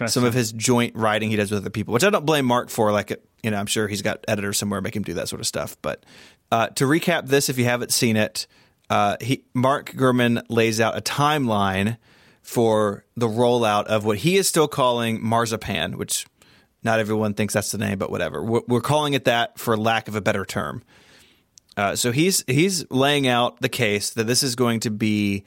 [0.10, 2.70] some of his joint writing he does with other people which i don't blame mark
[2.70, 3.12] for like
[3.44, 5.76] you know i'm sure he's got editors somewhere make him do that sort of stuff.
[5.82, 6.06] But
[6.52, 8.48] uh, to recap this if you haven't seen it
[8.90, 11.98] uh, he, mark gurman lays out a timeline
[12.42, 16.26] for the rollout of what he is still calling marzipan which
[16.86, 18.44] not everyone thinks that's the name, but whatever.
[18.44, 20.84] We're, we're calling it that for lack of a better term.
[21.76, 25.44] Uh, so he's he's laying out the case that this is going to be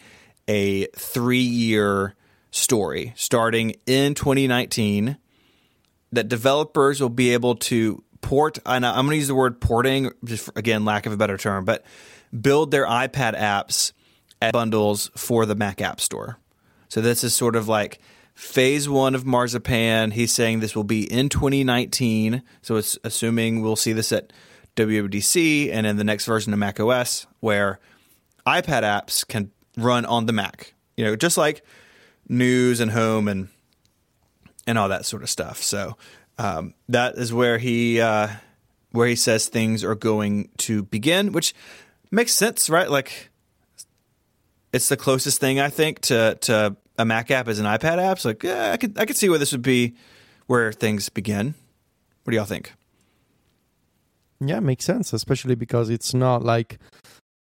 [0.46, 2.14] a three year
[2.50, 5.16] story starting in 2019.
[6.12, 8.58] That developers will be able to port.
[8.66, 11.36] And I'm going to use the word porting, just for, again, lack of a better
[11.36, 11.84] term, but
[12.38, 13.92] build their iPad apps
[14.40, 16.38] as bundles for the Mac App Store.
[16.88, 18.00] So this is sort of like
[18.38, 20.12] phase one of Marzipan.
[20.12, 22.44] He's saying this will be in 2019.
[22.62, 24.32] So it's assuming we'll see this at
[24.76, 27.80] WWDC and in the next version of Mac OS, where
[28.46, 30.72] iPad apps can run on the Mac.
[30.96, 31.64] You know, just like
[32.28, 33.48] news and home and
[34.68, 35.60] and all that sort of stuff.
[35.60, 35.96] So
[36.38, 38.28] um, that is where he uh,
[38.92, 41.54] where he says things are going to begin, which
[42.12, 42.88] makes sense, right?
[42.88, 43.30] Like
[44.72, 48.18] it's the closest thing I think to to a Mac app as an iPad app.
[48.18, 49.94] So like, yeah, I could I could see where this would be
[50.46, 51.54] where things begin.
[52.24, 52.74] What do y'all think?
[54.40, 56.78] Yeah, makes sense, especially because it's not like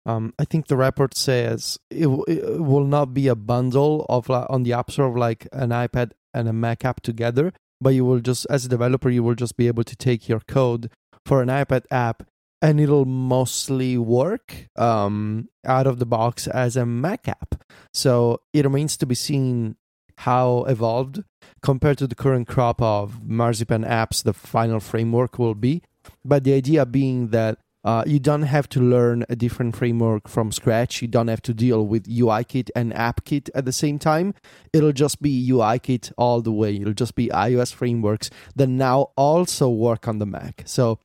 [0.06, 4.30] um, I think the report says it, w- it will not be a bundle of
[4.30, 7.90] like, on the App Store of like an iPad and a Mac app together, but
[7.90, 10.90] you will just as a developer you will just be able to take your code
[11.26, 12.24] for an iPad app
[12.62, 17.64] and it'll mostly work um, out of the box as a Mac app.
[17.94, 19.76] So it remains to be seen
[20.20, 21.24] how evolved
[21.62, 25.82] compared to the current crop of Marzipan apps the final framework will be.
[26.26, 30.52] But the idea being that uh, you don't have to learn a different framework from
[30.52, 31.02] scratch.
[31.02, 34.34] You don't have to deal with UIKit and AppKit at the same time.
[34.74, 36.76] It'll just be UIKit all the way.
[36.76, 40.64] It'll just be iOS frameworks that now also work on the Mac.
[40.66, 41.00] So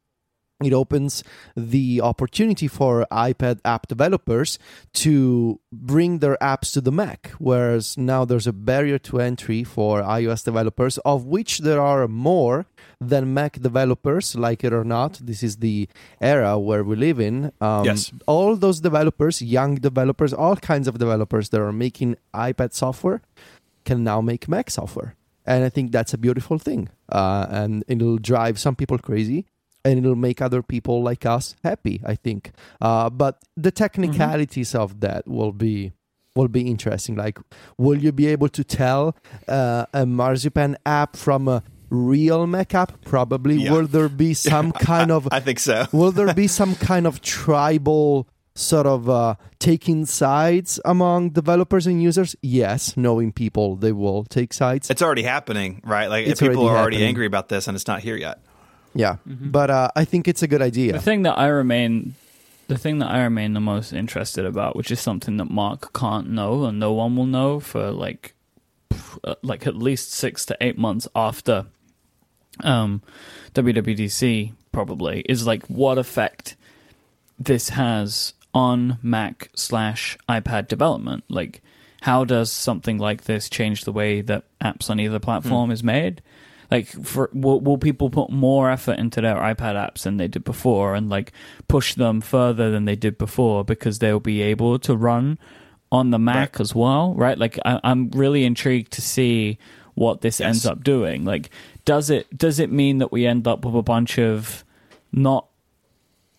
[0.62, 1.24] it opens
[1.56, 4.58] the opportunity for iPad app developers
[4.92, 10.00] to bring their apps to the Mac, whereas now there's a barrier to entry for
[10.02, 12.66] iOS developers, of which there are more
[13.00, 15.18] than Mac developers, like it or not.
[15.20, 15.88] This is the
[16.20, 17.50] era where we live in.
[17.60, 18.12] Um, Yes.
[18.26, 23.20] All those developers, young developers, all kinds of developers that are making iPad software
[23.84, 25.16] can now make Mac software.
[25.44, 26.88] And I think that's a beautiful thing.
[27.10, 29.46] Uh, and it'll drive some people crazy
[29.84, 32.52] and it'll make other people like us happy, I think.
[32.80, 35.92] Uh, but the technicalities of that will be
[36.36, 37.14] will be interesting.
[37.16, 37.38] Like,
[37.78, 39.14] will you be able to tell
[39.46, 43.00] uh, a Marzipan app from a real Mac app?
[43.04, 43.56] Probably.
[43.56, 43.72] Yeah.
[43.72, 45.86] Will there be some kind of I think so.
[45.92, 52.02] will there be some kind of tribal sort of uh, taking sides among developers and
[52.02, 52.34] users?
[52.42, 54.90] Yes, knowing people, they will take sides.
[54.90, 56.08] It's already happening, right?
[56.08, 57.08] Like It's people already are already happening.
[57.10, 58.38] angry about this, and it's not here yet.
[58.94, 60.92] Yeah, but uh, I think it's a good idea.
[60.92, 62.14] The thing that I remain,
[62.68, 66.30] the thing that I remain the most interested about, which is something that Mark can't
[66.30, 68.34] know and no one will know for like,
[69.24, 71.66] uh, like at least six to eight months after,
[72.62, 73.02] um,
[73.54, 76.56] WWDC probably is like what effect
[77.38, 81.24] this has on Mac slash iPad development.
[81.28, 81.62] Like,
[82.02, 86.22] how does something like this change the way that apps on either platform is made?
[86.70, 90.44] Like, for will, will people put more effort into their iPad apps than they did
[90.44, 91.32] before, and like
[91.68, 95.38] push them further than they did before because they'll be able to run
[95.92, 97.38] on the Mac as well, right?
[97.38, 99.58] Like, I, I'm really intrigued to see
[99.94, 100.48] what this Yes.
[100.48, 101.24] ends up doing.
[101.24, 101.50] Like,
[101.84, 104.64] does it does it mean that we end up with a bunch of
[105.12, 105.46] not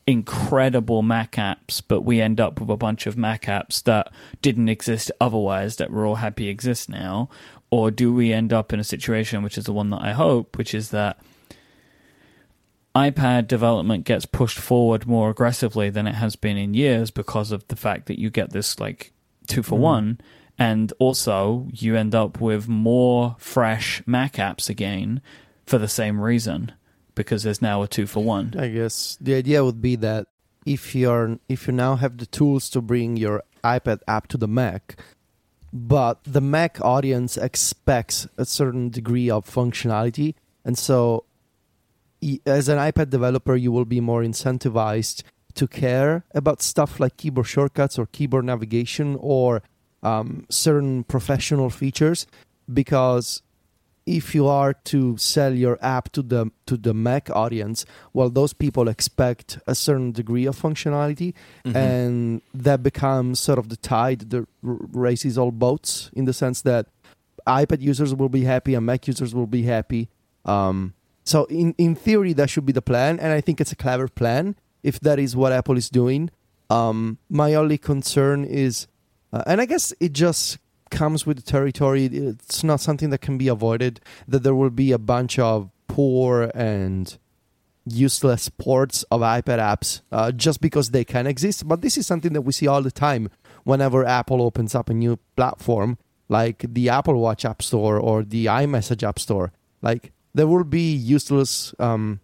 [0.07, 4.11] incredible Mac apps, but we end up with a bunch of Mac apps that
[4.41, 7.29] didn't exist otherwise that we're all happy exist now?
[7.71, 10.57] Or do we end up in a situation, which is the one that I hope,
[10.57, 11.19] which is that
[12.95, 17.67] iPad development gets pushed forward more aggressively than it has been in years because of
[17.67, 19.11] the fact that you get this like
[19.47, 19.81] two for mm.
[19.81, 20.19] one.
[20.57, 25.21] And also, you end up with more fresh Mac apps again
[25.65, 26.71] for the same reason
[27.13, 28.53] because there's now a two for one.
[28.57, 30.27] I guess the idea would be that
[30.65, 34.47] if you're if you now have the tools to bring your iPad app to the
[34.47, 34.97] Mac,
[35.75, 40.33] but the Mac audience expects a certain degree of functionality,
[40.63, 41.25] and so
[42.45, 45.23] as an iPad developer, you will be more incentivized
[45.55, 49.63] to care about stuff like keyboard shortcuts or keyboard navigation or
[50.01, 52.25] um, certain professional features
[52.71, 53.41] because
[54.05, 58.53] if you are to sell your app to the to the Mac audience, well, those
[58.53, 61.33] people expect a certain degree of functionality,
[61.65, 61.75] Mhm.
[61.75, 66.61] and that becomes sort of the tide that r- raises all boats in the sense
[66.61, 66.85] that
[67.47, 70.09] iPad users will be happy and Mac users will be happy.
[70.45, 73.75] Um, so in in theory, that should be the plan, and I think it's a
[73.75, 76.29] clever plan if that is what Apple is doing.
[76.69, 78.87] Um, my only concern is,
[79.33, 80.57] uh, and I guess it just
[80.95, 82.05] comes with the territory.
[82.05, 83.99] It's not something that can be avoided.
[84.27, 87.17] That there will be a bunch of poor and
[87.85, 91.67] useless ports of iPad apps uh, just because they can exist.
[91.67, 93.29] But this is something that we see all the time
[93.63, 95.97] whenever Apple opens up a new platform,
[96.29, 99.51] like the Apple Watch App Store or the iMessage App Store.
[99.81, 102.19] Like there will be useless um,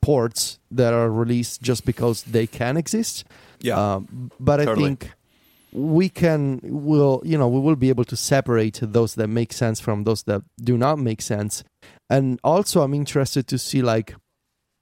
[0.00, 3.24] ports that are released just because they can exist.
[3.60, 3.94] Yeah.
[3.94, 4.84] Um, but Totally.
[4.84, 5.12] I think
[5.76, 9.78] we can will you know we will be able to separate those that make sense
[9.78, 11.62] from those that do not make sense.
[12.08, 14.14] And also, I'm interested to see like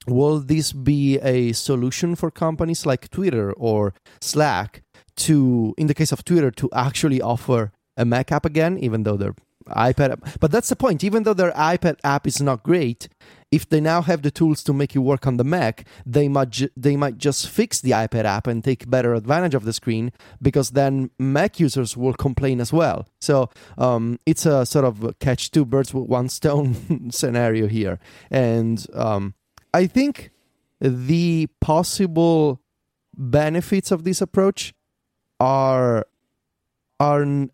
[0.07, 4.83] will this be a solution for companies like Twitter or Slack
[5.17, 9.17] to, in the case of Twitter, to actually offer a Mac app again, even though
[9.17, 9.35] their
[9.69, 10.39] iPad app.
[10.39, 11.03] But that's the point.
[11.03, 13.07] Even though their iPad app is not great,
[13.55, 16.49] if they now have the tools to make it work on the Mac, they might
[16.49, 20.11] ju- they might just fix the iPad app and take better advantage of the screen
[20.41, 23.07] because then Mac users will complain as well.
[23.21, 27.97] So um, it's a sort of catch two birds with one stone scenario here,
[28.29, 29.35] and um,
[29.73, 30.31] I think
[30.81, 32.59] the possible
[33.15, 34.73] benefits of this approach
[35.39, 36.05] are
[36.99, 37.47] are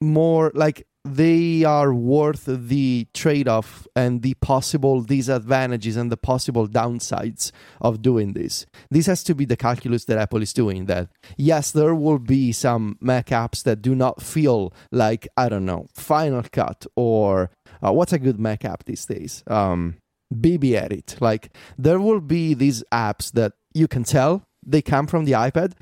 [0.00, 7.50] more like they are worth the trade-off and the possible disadvantages and the possible downsides
[7.80, 8.66] of doing this.
[8.90, 12.52] This has to be the calculus that Apple is doing that yes, there will be
[12.52, 17.50] some Mac apps that do not feel like I don't know, Final Cut or
[17.84, 19.42] uh, what's a good Mac app these days?
[19.46, 19.96] Um
[20.34, 21.16] BB Edit.
[21.20, 25.72] Like there will be these apps that you can tell they come from the iPad.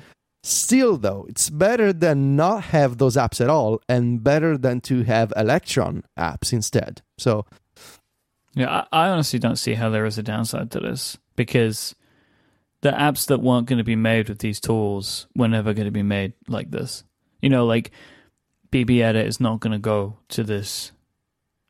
[0.47, 5.03] Still, though, it's better than not have those apps at all, and better than to
[5.03, 7.01] have Electron apps instead.
[7.17, 7.45] So,
[8.53, 11.95] Yeah, I, I honestly don't see how there is a downside to this because
[12.81, 15.91] the apps that weren't going to be made with these tools were never going to
[15.91, 17.03] be made like this.
[17.41, 17.91] You know, like
[18.71, 20.91] BB Edit is not going to go to this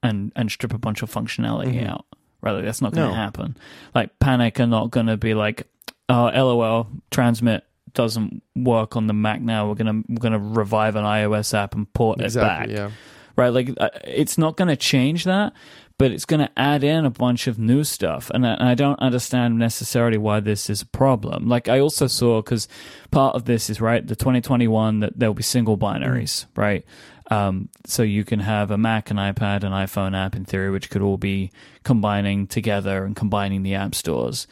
[0.04, 1.90] and and strip a bunch of functionality Mhm.
[1.90, 2.06] out.
[2.42, 3.20] Right, like, that's not going to No.
[3.22, 3.58] happen.
[3.96, 5.68] Like Panic are not going to be like,
[6.10, 7.64] oh, LOL, transmit
[7.98, 9.68] doesn't work on the Mac now.
[9.68, 12.92] We're gonna we're gonna revive an iOS app and port it back yeah.
[13.36, 13.50] right?
[13.50, 15.54] Like uh, it's not going to change that,
[15.98, 18.76] but it's going to add in a bunch of new stuff, and I, and I
[18.76, 21.48] don't understand necessarily why this is a problem.
[21.48, 22.68] Like I also saw because
[23.10, 26.86] part of this is right the 2021 that there'll be single binaries, right?
[27.30, 30.90] Um, so you can have a Mac, an iPad, an iPhone app in theory, which
[30.92, 31.52] could all be
[31.84, 34.48] combining together and combining the app stores.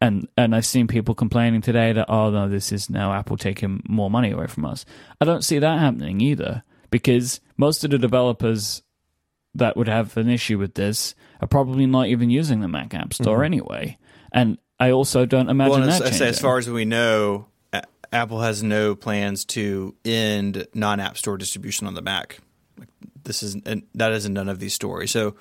[0.00, 3.82] And and I've seen people complaining today that oh no, this is now Apple taking
[3.86, 4.86] more money away from us.
[5.20, 8.82] I don't see that happening either because most of the developers
[9.54, 13.12] that would have an issue with this are probably not even using the Mac App
[13.12, 13.44] Store mm-hmm.
[13.44, 13.98] anyway.
[14.32, 17.82] And I also don't imagine well, that as, as far as we know, A-
[18.12, 22.38] Apple has no plans to end non-app store distribution on the Mac.
[22.78, 22.88] Like,
[23.24, 25.10] This is and that isn't none of these stories.
[25.10, 25.34] So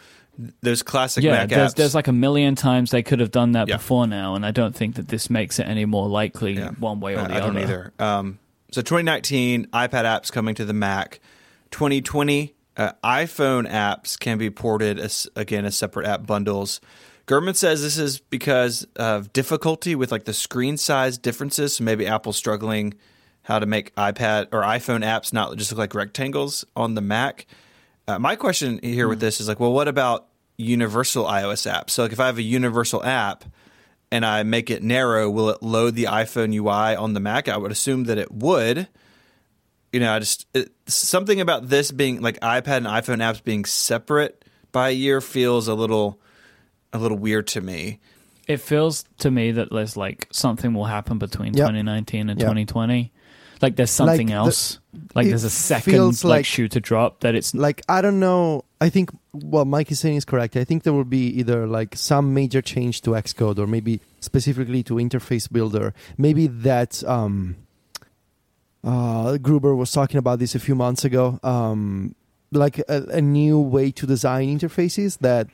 [0.61, 1.75] those classic yeah, Mac there's, apps.
[1.75, 3.77] there's like a million times they could have done that Yeah.
[3.77, 6.69] before now, and I don't think that this makes it any more likely Yeah.
[6.79, 7.47] one way or I- the I other.
[7.53, 7.93] don't either.
[7.99, 8.39] Um,
[8.71, 11.19] so 2019 iPad apps coming to the Mac.
[11.71, 16.79] 2020 uh, iPhone apps can be ported as again as separate app bundles.
[17.27, 21.75] Gurman says this is because of difficulty with like the screen size differences.
[21.75, 22.93] So maybe Apple's struggling
[23.43, 27.45] how to make iPad or iPhone apps not just look like rectangles on the Mac.
[28.07, 30.25] Uh, my question here with this is like, well, what about
[30.59, 31.89] universal iOS app.
[31.89, 33.45] So like if I have a universal app
[34.11, 37.47] and I make it narrow, will it load the iPhone UI on the Mac?
[37.47, 38.87] I would assume that it would.
[39.93, 43.65] You know, I just it, something about this being like iPad and iPhone apps being
[43.65, 46.19] separate by a year feels a little
[46.93, 47.99] a little weird to me.
[48.47, 51.67] It feels to me that there's like something will happen between Yep.
[51.69, 52.45] 2019 and Yep.
[52.47, 53.11] 2020.
[53.61, 54.79] Like there's something the- else.
[55.15, 58.19] Like there's a second feels like, like- shoe to drop that it's like I don't
[58.19, 58.65] know.
[58.81, 60.55] I think what Myke is saying is correct.
[60.55, 64.83] I think there will be either like some major change to Xcode or maybe specifically
[64.83, 65.93] to interface builder.
[66.17, 67.57] Maybe that um,
[68.83, 71.39] uh, Gruber was talking about this a few months ago.
[71.43, 72.15] Um,
[72.51, 75.47] like a, a new way to design interfaces that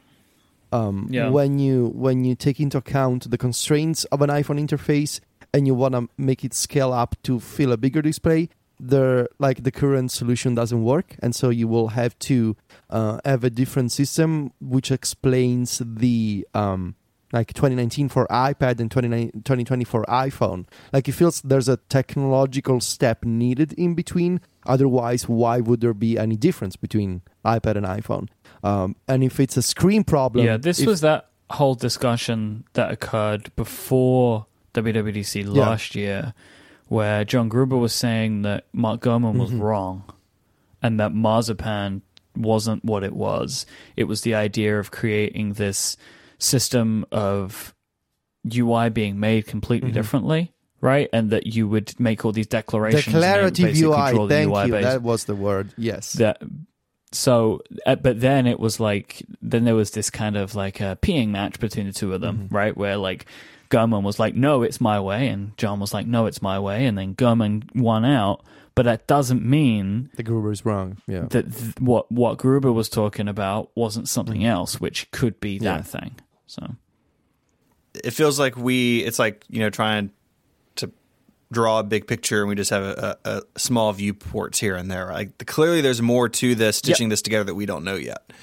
[0.71, 1.29] um, Yeah.
[1.29, 5.19] when you when you take into account the constraints of an iPhone interface
[5.53, 8.49] and you want to make it scale up to fill a bigger display,
[8.79, 12.55] the like the current solution doesn't work, and so you will have to
[12.89, 16.95] uh, have a different system, which explains the um,
[17.33, 20.65] like 2019 for iPad and 2020 for iPhone.
[20.93, 24.41] Like it feels there's a technological step needed in between.
[24.65, 28.29] Otherwise, why would there be any difference between iPad and iPhone?
[28.63, 32.91] Um, and if it's a screen problem, Yeah, this if- was that whole discussion that
[32.91, 35.49] occurred before WWDC Yeah.
[35.69, 36.33] last year,
[36.87, 39.59] where John Gruber was saying that Mark Gurman was Mhm.
[39.61, 40.03] wrong
[40.81, 42.01] and that Marzipan
[42.35, 43.65] wasn't what it was.
[43.95, 45.97] It was the idea of creating this
[46.37, 47.73] system of
[48.53, 49.93] UI being made completely Mhm.
[49.93, 50.51] differently.
[50.81, 53.07] Right, and that you would make all these declarations.
[53.15, 54.27] and they would declarative UI.
[54.27, 54.71] Thank UI you.
[54.73, 55.73] based- That was the word.
[55.77, 56.13] Yes.
[56.13, 56.41] that
[57.11, 60.97] so uh, but then it was like then there was this kind of like a
[61.01, 62.55] peeing match between the two of them Mm-hmm.
[62.55, 63.25] right where like
[63.69, 65.27] Gurman was like no it's my way.
[65.27, 66.85] And John was like no it's my way.
[66.85, 68.43] And then Gurman won out.
[68.75, 70.97] But that doesn't mean the Gruber is wrong.
[71.07, 71.27] Yeah.
[71.29, 75.63] that th- what what Gruber was talking about wasn't something else which could be that.
[75.63, 75.81] Yeah.
[75.81, 76.15] thing.
[76.45, 76.75] So.
[78.03, 80.11] It feels like we it's like you know trying
[80.75, 80.91] to
[81.51, 84.91] draw a big picture and we just have a, a, a small viewports here and
[84.91, 85.07] there.
[85.07, 88.33] Like clearly there's more to this stitching this together that we don't know yet.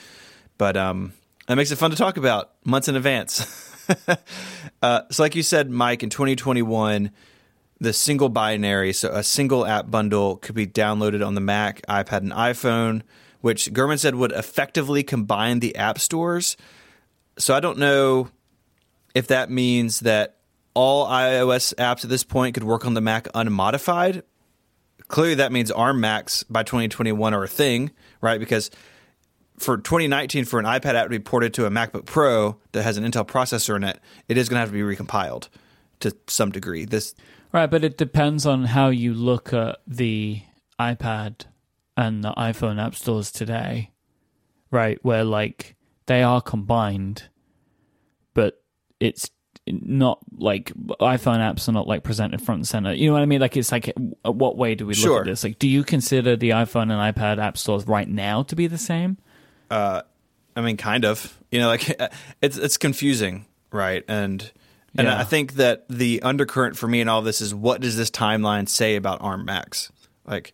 [0.56, 1.12] But um
[1.46, 3.68] that makes it fun to talk about months in advance
[4.82, 7.10] uh, so like you said Myke in 2021
[7.80, 12.18] the single binary so a single app bundle could be downloaded on the mac ipad
[12.18, 13.02] and iphone
[13.40, 16.56] which Gurman said would effectively combine the app stores
[17.38, 18.28] so i don't know
[19.14, 20.36] if that means that
[20.74, 24.22] all iOS apps at this point could work on the Mac unmodified.
[25.08, 28.40] Clearly, that means ARM Macs by 2021 are a thing, right?
[28.40, 28.70] Because
[29.62, 32.96] for 2019, for an iPad app to be ported to a MacBook Pro that has
[32.96, 35.48] an Intel processor in it, it is going to have to be recompiled
[36.00, 36.84] to some degree.
[36.84, 37.14] This
[37.52, 40.42] Right, but it depends on how you look at the
[40.80, 41.46] iPad
[41.96, 43.90] and the iPhone app stores today.
[44.70, 47.28] Right, where like they are combined,
[48.34, 48.62] but
[49.00, 49.30] it's
[49.68, 52.94] not like iPhone apps are not like presented front and center.
[52.94, 53.40] You know what I mean?
[53.40, 53.92] Like it's like
[54.24, 55.20] what way do we look Sure.
[55.20, 55.44] at this?
[55.44, 58.78] Like do you consider the iPhone and iPad app stores right now to be the
[58.78, 59.18] same?
[59.74, 61.38] I mean, kind of.
[61.50, 61.88] You know, like
[62.42, 64.04] it's it's confusing, right?
[64.08, 64.50] And
[64.96, 65.18] and Yeah.
[65.18, 68.68] I think that the undercurrent for me in all this is what does this timeline
[68.68, 69.90] say about ARM Macs?
[70.26, 70.52] Like,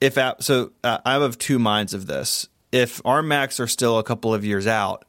[0.00, 2.48] if app, so uh, I'm of two minds of this.
[2.72, 5.04] If ARM Macs are still a couple of years out,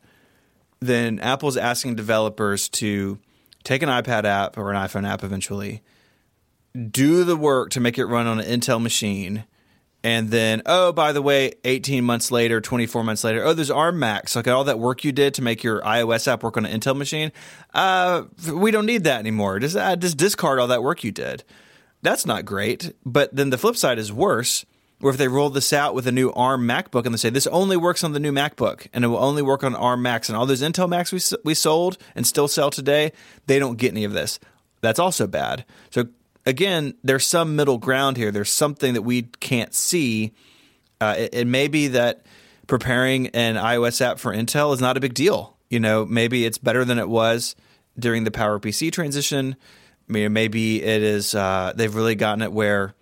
[0.80, 3.18] then Apple's asking developers to
[3.64, 5.82] take an iPad app or an iPhone app eventually,
[6.92, 9.46] do the work to make it run on an Intel machine,
[10.08, 14.00] and then oh by the way, 18 months later, 24 months later, oh there's ARM
[14.00, 14.38] Macs.
[14.38, 16.96] Like all that work you did to make your iOS app work on an Intel
[16.96, 17.34] machine,
[17.74, 19.60] uh, we don't need that anymore.
[19.60, 21.44] Just uh, just discard all that work you did.
[22.04, 22.94] That's not great.
[23.06, 24.66] But then the flip side is worse.
[25.00, 27.46] Where if they roll this out with a new ARM MacBook and they say this
[27.48, 30.38] only works on the new MacBook and it will only work on ARM Macs and
[30.38, 33.12] all those Intel Macs we we sold and still sell today,
[33.46, 34.40] they don't get any of this.
[34.82, 35.66] That's also bad.
[35.92, 36.08] So
[36.48, 38.32] again, there's some middle ground here.
[38.32, 40.34] There's something that we can't see.
[41.00, 42.26] Uh, it, it may be that
[42.66, 45.58] preparing an iOS app for Intel is not a big deal.
[45.70, 47.56] You know, maybe it's better than it was
[48.00, 49.58] during the PowerPC transition.
[50.10, 51.36] I mean, maybe it is.
[51.36, 52.96] Uh, they've really gotten it where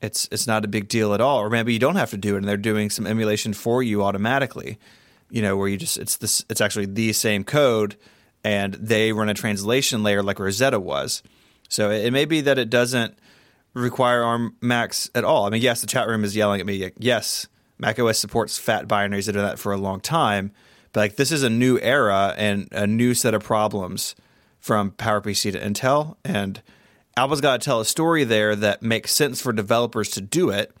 [0.00, 2.36] it's it's not a big deal at all, or maybe you don't have to do
[2.36, 4.78] it, and they're doing some emulation for you automatically.
[5.30, 7.96] You know, where you just it's this it's actually the same code,
[8.44, 11.24] and they run a translation layer like Rosetta was.
[11.68, 13.18] So it, it may be that it doesn't
[13.74, 15.46] require ARM Macs at all.
[15.46, 16.90] I mean, yes, the chat room is yelling at me.
[16.98, 17.46] Yes,
[17.78, 19.26] macOS supports fat binaries.
[19.26, 20.52] They've done that for a long time,
[20.92, 24.14] but like this is a new era and a new set of problems
[24.58, 26.60] from PowerPC to Intel, and
[27.16, 30.72] Apple's got to tell a story there that makes sense for developers to do it,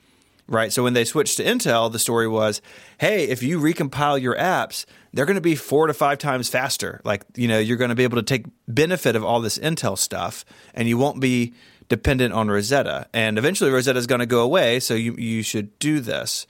[0.48, 0.72] right?
[0.72, 2.60] So when they switched to Intel, the story was,
[2.98, 7.00] hey, if you recompile your apps, they're going to be four to five times faster.
[7.04, 9.96] Like, you know, you're going to be able to take benefit of all this Intel
[9.96, 10.44] stuff,
[10.74, 11.54] and you won't be
[11.88, 13.08] dependent on Rosetta.
[13.12, 16.46] And eventually, Rosetta is going to go away, so you you should do this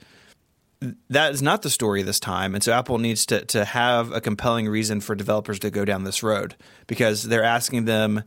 [1.09, 2.55] that is not the story this time.
[2.55, 6.03] And so Apple needs to, to have a compelling reason for developers to go down
[6.03, 6.55] this road
[6.87, 8.23] because they're asking them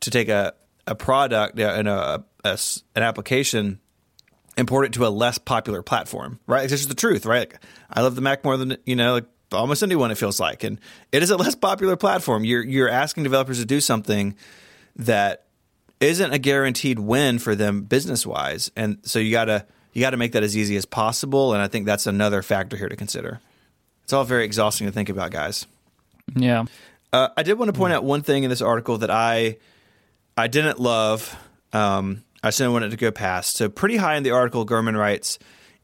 [0.00, 0.54] to take a,
[0.86, 2.58] a product and a, a
[2.94, 3.80] an application
[4.58, 6.68] and port it to a less popular platform, right?
[6.68, 7.48] This is the truth, right?
[7.50, 10.64] Like, I love the Mac more than, you know, like almost anyone it feels like.
[10.64, 10.80] And
[11.12, 12.44] it is a less popular platform.
[12.44, 14.34] You're, you're asking developers to do something
[14.96, 15.44] that
[16.00, 18.70] isn't a guaranteed win for them business wise.
[18.76, 21.54] And so you gotta you gotta make that as easy as possible.
[21.54, 23.40] And I think that's another factor here to consider.
[24.04, 25.66] It's all very exhausting to think about, guys.
[26.34, 26.64] Yeah.
[27.12, 29.56] Uh, I did want to point out one thing in this article that I
[30.36, 31.36] I didn't love,
[31.72, 33.56] um, I just didn't want it to go past.
[33.56, 35.38] So, pretty high in the article, Gurman writes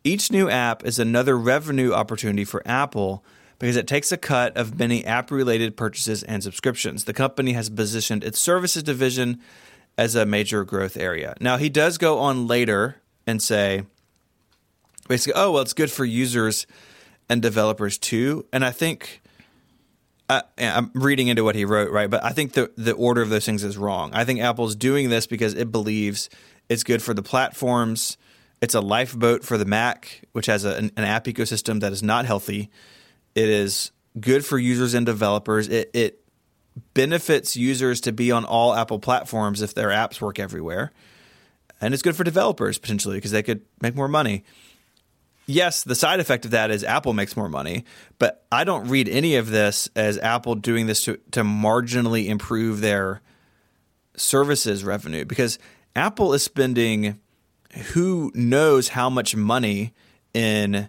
[0.04, 3.24] each new app is another revenue opportunity for Apple
[3.58, 7.04] because it takes a cut of many app related purchases and subscriptions.
[7.04, 9.40] The company has positioned its services division
[9.96, 11.34] as a major growth area.
[11.40, 12.96] Now, he does go on later
[13.26, 13.84] and say,
[15.08, 16.66] basically, oh, well, it's good for users
[17.28, 18.46] and developers too.
[18.52, 19.22] And I think.
[20.28, 22.08] Uh, I'm reading into what he wrote, right?
[22.08, 24.10] But I think the the order of those things is wrong.
[24.14, 26.30] I think Apple's doing this because it believes
[26.68, 28.16] it's good for the platforms.
[28.60, 32.02] It's a lifeboat for the Mac, which has a, an, an app ecosystem that is
[32.02, 32.70] not healthy.
[33.34, 35.68] It is good for users and developers.
[35.68, 36.24] It, it
[36.94, 40.92] benefits users to be on all Apple platforms if their apps work everywhere.
[41.80, 44.44] And it's good for developers potentially because they could make more money
[45.46, 47.84] yes, the side effect of that is Apple makes more money,
[48.18, 52.80] but I don't read any of this as Apple doing this to, to marginally improve
[52.80, 53.20] their
[54.16, 55.58] services revenue because
[55.96, 57.20] Apple is spending
[57.92, 59.92] who knows how much money
[60.32, 60.88] in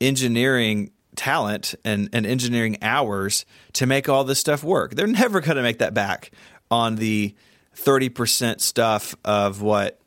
[0.00, 4.94] engineering talent and, and engineering hours to make all this stuff work.
[4.94, 6.30] They're never going to make that back
[6.70, 7.34] on the
[7.76, 10.00] 30% stuff of what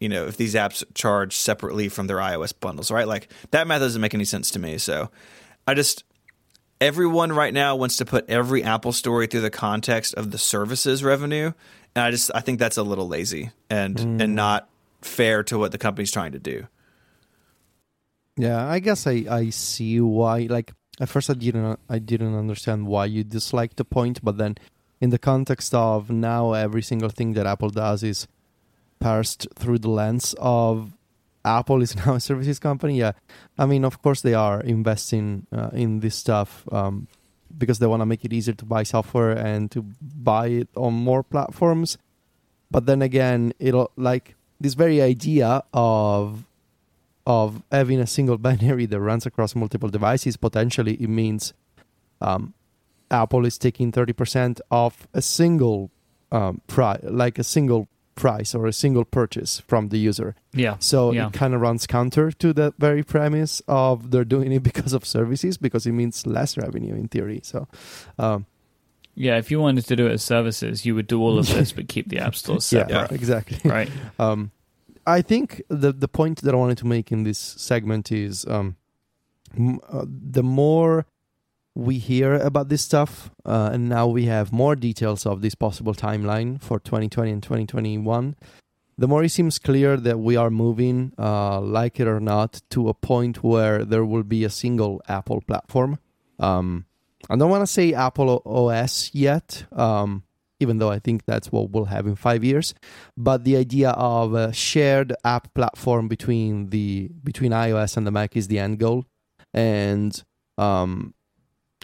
[0.00, 3.08] you know, if these apps charge separately from their iOS bundles, right?
[3.08, 4.78] Like that math doesn't make any sense to me.
[4.78, 5.10] So
[5.66, 6.04] I just,
[6.80, 11.02] everyone right now wants to put every Apple story through the context of the services
[11.02, 11.52] revenue.
[11.94, 14.22] And I just, I think that's a little lazy and, mm.
[14.22, 14.68] and not
[15.02, 16.66] fair to what the company's trying to do.
[18.38, 20.46] Yeah, I guess I, I see why.
[20.48, 24.56] Like at first, I didn't I didn't understand why you disliked the point, but then
[25.00, 28.28] in the context of now every single thing that Apple does is
[29.00, 30.92] parsed through the lens of
[31.44, 32.98] Apple is now a services company.
[32.98, 33.12] Yeah,
[33.58, 37.08] I mean, of course they are investing uh, in this stuff um,
[37.56, 40.94] because they want to make it easier to buy software and to buy it on
[40.94, 41.98] more platforms.
[42.70, 46.44] But then again, it'll like this very idea of
[47.26, 50.36] of having a single binary that runs across multiple devices.
[50.36, 51.54] Potentially, it means
[52.20, 52.54] um,
[53.10, 55.90] Apple is taking thirty percent off a single
[56.30, 57.88] um, pri- like a single
[58.18, 60.34] price or a single purchase from the user.
[60.52, 60.76] Yeah.
[60.80, 61.28] So yeah.
[61.28, 65.06] it kind of runs counter to that very premise of they're doing it because of
[65.06, 67.40] services because it means less revenue in theory.
[67.44, 67.68] So,
[68.18, 68.46] um,
[69.14, 71.72] yeah, if you wanted to do it as services, you would do all of this
[71.72, 72.92] but keep the app store separate.
[72.92, 73.58] Yeah, exactly.
[73.64, 73.90] Right.
[74.18, 74.50] Um,
[75.06, 78.76] I think the the point that I wanted to make in this segment is um,
[79.56, 81.06] m- uh, the more
[81.74, 85.94] we hear about this stuff, uh, and now we have more details of this possible
[85.94, 88.36] timeline for 2020 and 2021.
[88.96, 92.88] The more it seems clear that we are moving, uh, like it or not, to
[92.88, 95.98] a point where there will be a single Apple platform.
[96.40, 96.86] Um,
[97.30, 100.24] I don't want to say Apple OS yet, um,
[100.58, 102.74] even though I think that's what we'll have in five years.
[103.16, 108.36] But the idea of a shared app platform between the between iOS and the Mac
[108.36, 109.04] is the end goal,
[109.54, 110.20] and
[110.56, 111.14] um,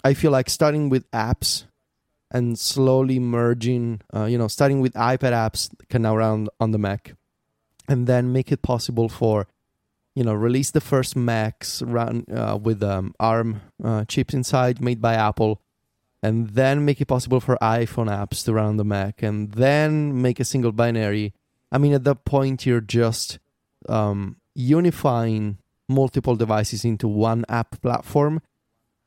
[0.04, 1.64] I feel like starting with apps
[2.30, 6.78] and slowly merging, uh, you know, starting with iPad apps can now run on the
[6.78, 7.14] Mac,
[7.88, 9.46] and then make it possible for,
[10.14, 15.00] you know, release the first Macs run uh, with um, ARM uh, chips inside made
[15.00, 15.62] by Apple,
[16.22, 20.20] and then make it possible for iPhone apps to run on the Mac, and then
[20.20, 21.32] make a single binary.
[21.72, 23.38] I mean, at that point, you're just
[23.88, 28.40] um, unifying multiple devices into one app platform.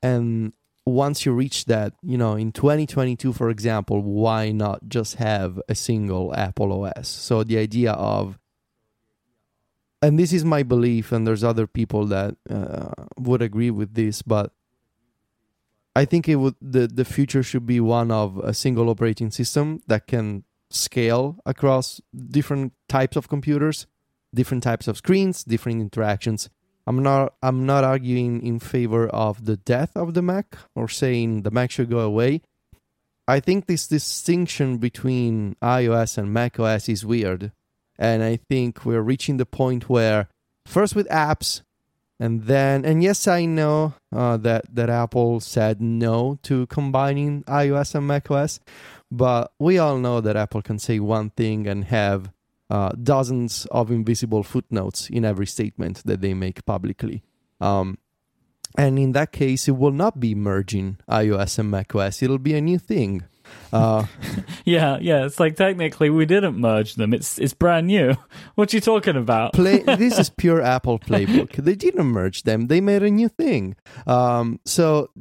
[0.04, 0.54] And
[0.88, 5.76] once you reach that, you know, in 2022, for example, why not just have a
[5.76, 7.08] single Apple OS?
[7.08, 8.40] So the idea of,
[10.02, 14.22] and this is my belief, and there's other people that uh, would agree with this,
[14.22, 14.54] but
[15.96, 19.82] I think it would the the future should be one of a single operating system
[19.88, 23.88] that can scale across different types of computers,
[24.34, 26.50] different types of screens, different interactions
[26.88, 31.42] I'm not I'm not arguing in favor of the death of the Mac or saying
[31.42, 32.42] the Mac should go away.
[33.28, 37.52] I think this distinction between iOS and macOS is weird.
[38.00, 40.30] And I think we're reaching the point where
[40.66, 41.62] first with apps
[42.22, 47.96] and then and yes I know uh, that that Apple said no to combining iOS
[47.96, 48.62] and macOS,
[49.12, 52.32] but we all know that Apple can say one thing and have
[52.70, 57.24] uh, dozens of invisible footnotes in every statement that they make publicly.
[57.62, 57.98] Um,
[58.78, 62.22] and in that case, it will not be merging iOS and macOS.
[62.22, 63.24] It'll be a new thing.
[63.72, 64.06] Uh,
[64.66, 65.26] yeah, yeah.
[65.26, 67.14] It's like technically we didn't merge them.
[67.14, 68.16] It's it's brand new.
[68.56, 69.54] What you talking about?
[69.54, 71.56] play, this is pure Apple playbook.
[71.56, 72.68] They didn't merge them.
[72.68, 73.76] They made a new thing.
[74.06, 75.12] Um, so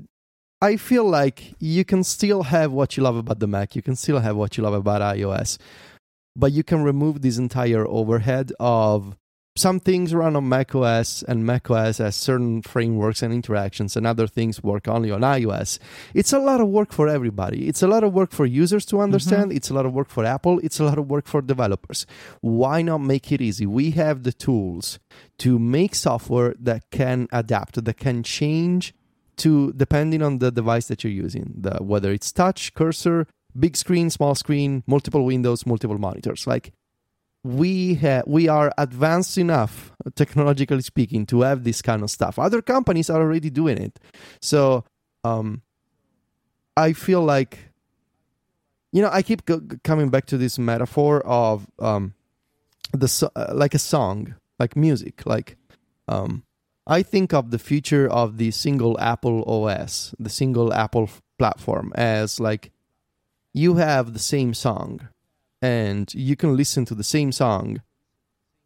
[0.60, 3.76] I feel like you can still have what you love about the Mac.
[3.76, 5.58] You can still have what you love about iOS
[6.36, 9.16] but you can remove this entire overhead of
[9.56, 14.62] some things run on macOS and macOS has certain frameworks and interactions and other things
[14.62, 15.78] work only on iOS.
[16.12, 17.66] It's a lot of work for everybody.
[17.66, 19.46] It's a lot of work for users to understand.
[19.46, 19.56] Mm-hmm.
[19.56, 20.60] It's a lot of work for Apple.
[20.62, 22.06] It's a lot of work for developers.
[22.42, 23.64] Why not make it easy?
[23.64, 24.98] We have the tools
[25.38, 28.92] to make software that can adapt, that can change
[29.38, 33.26] to depending on the device that you're using, the, whether it's touch, cursor,
[33.58, 36.46] big screen, small screen, multiple windows, multiple monitors.
[36.46, 36.72] Like
[37.44, 42.38] we ha- we are advanced enough, technologically speaking, to have this kind of stuff.
[42.38, 43.98] Other companies are already doing it,
[44.40, 44.84] so
[45.24, 45.62] um,
[46.76, 47.70] I feel like
[48.92, 49.42] you know I keep
[49.84, 52.14] coming back to this metaphor of um,
[52.92, 55.56] the so- uh, like a song, like music, like
[56.08, 56.42] um,
[56.86, 62.40] I think of the future of the single Apple OS, the single Apple platform, as
[62.40, 62.70] like
[63.56, 65.08] you have the same song
[65.62, 67.80] and you can listen to the same song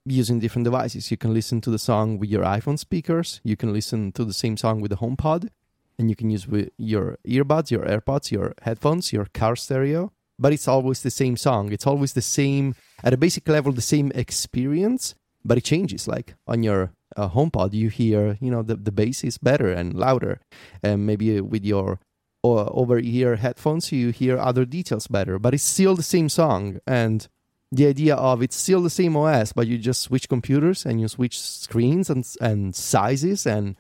[0.05, 1.13] using different devices.
[1.13, 4.33] You can listen to the song with your iPhone speakers, you can listen to the
[4.33, 5.49] same song with the HomePod,
[5.97, 10.13] and you can use with your earbuds, your AirPods, your headphones, your car stereo.
[10.41, 11.71] But it's always the same song.
[11.71, 12.75] It's always the same,
[13.05, 15.15] at a basic level, the same experience,
[15.45, 16.09] but it changes.
[16.09, 19.95] Like on your uh, HomePod, you hear, you know, the, the bass is better and
[19.95, 20.41] louder.
[20.83, 22.01] And maybe with your
[22.43, 25.39] over ear headphones, you hear other details better.
[25.39, 26.81] But it's still the same song.
[26.87, 27.27] And
[27.73, 31.09] the idea of it's still the same OS, but you just switch computers and you
[31.09, 33.77] switch screens and, and sizes and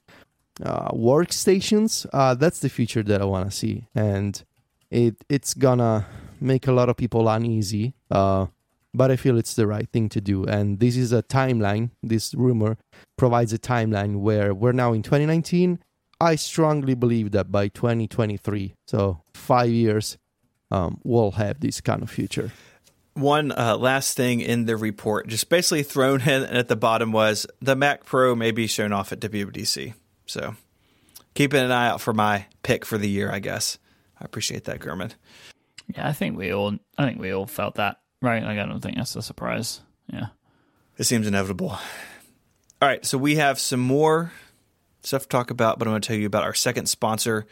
[0.63, 2.07] uh, workstations.
[2.13, 3.89] Uh, that's the future that I want to see.
[3.95, 4.43] And
[4.91, 6.07] it it's gonna
[6.41, 7.95] make a lot of people uneasy.
[8.11, 8.47] Uh,
[8.93, 10.45] but I feel it's the right thing to do.
[10.45, 11.91] And this is a timeline.
[12.03, 12.77] This rumor
[13.17, 15.79] provides a timeline where we're now in 2019.
[16.21, 20.19] I strongly believe that by 2023, so five years,
[20.71, 22.53] um, we'll have this kind of future.
[23.15, 27.47] One uh, last thing in the report, just basically thrown in at the bottom was
[27.61, 29.95] the Mac Pro may be shown off at WWDC.
[30.27, 30.55] So
[31.35, 33.79] keeping an eye out for my pick for the year, I guess.
[34.21, 35.13] I appreciate that, Gurman.
[35.95, 38.43] Yeah, I think we all, I think we all felt that Right.
[38.43, 39.81] Like, I don't think that's a surprise.
[40.13, 40.27] Yeah.
[40.99, 41.71] It seems inevitable.
[41.71, 43.05] All right.
[43.05, 44.33] So we have some more
[45.03, 47.47] stuff to talk about, but I'm going to tell you about our second sponsor.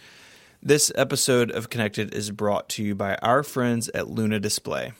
[0.63, 4.93] This episode of Connected is brought to you by our friends at Luna Display.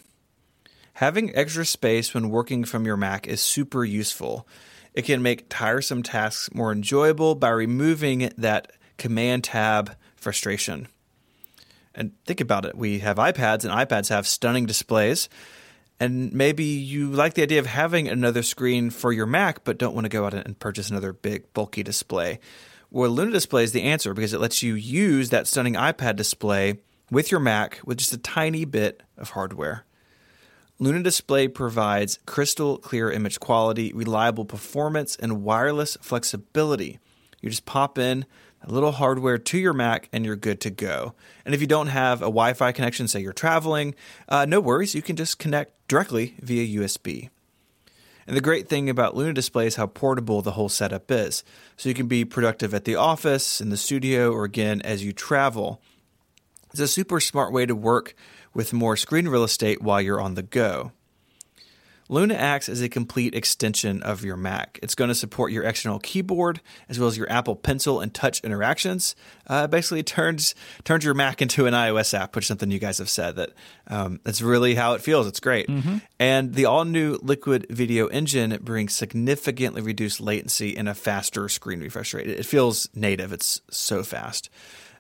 [0.95, 4.47] Having extra space when working from your Mac is super useful.
[4.95, 10.89] It can make tiresome tasks more enjoyable by removing that command tab frustration.
[11.95, 15.29] And think about it we have iPads, and iPads have stunning displays
[16.01, 19.95] and maybe you like the idea of having another screen for your Mac, but don't
[19.95, 22.39] want to go out and purchase another big, bulky display.
[22.91, 26.79] Well, Luna Display is the answer because it lets you use that stunning iPad display
[27.11, 29.85] with your Mac with just a tiny bit of hardware.
[30.79, 36.99] Luna Display provides crystal clear image quality, reliable performance, and wireless flexibility.
[37.41, 38.25] You just pop in
[38.63, 41.15] a little hardware to your Mac, and you're good to go.
[41.45, 43.95] And if you don't have a Wi Fi connection, say you're traveling,
[44.29, 47.31] uh, no worries, you can just connect directly via USB.
[48.27, 51.43] And the great thing about Luna Display is how portable the whole setup is.
[51.79, 55.15] So you can be productive at the office, in the studio, or again as you
[55.15, 55.81] travel.
[56.71, 58.15] It's a super smart way to work
[58.53, 60.93] with more screen real estate while you're on the go.
[62.09, 64.79] Luna acts as a complete extension of your Mac.
[64.83, 68.41] It's going to support your external keyboard as well as your Apple Pencil and Touch
[68.43, 69.15] interactions.
[69.47, 70.55] Uh, basically, turns
[70.85, 73.51] turns your Mac into an iOS app, which is something you guys have said that
[73.89, 75.27] um, that's really how it feels.
[75.27, 75.69] It's great.
[75.69, 75.99] Mm-hmm.
[76.19, 81.81] And the all new Liquid Video Engine brings significantly reduced latency and a faster screen
[81.81, 82.29] refresh rate.
[82.29, 83.33] It feels native.
[83.33, 84.51] It's so fast.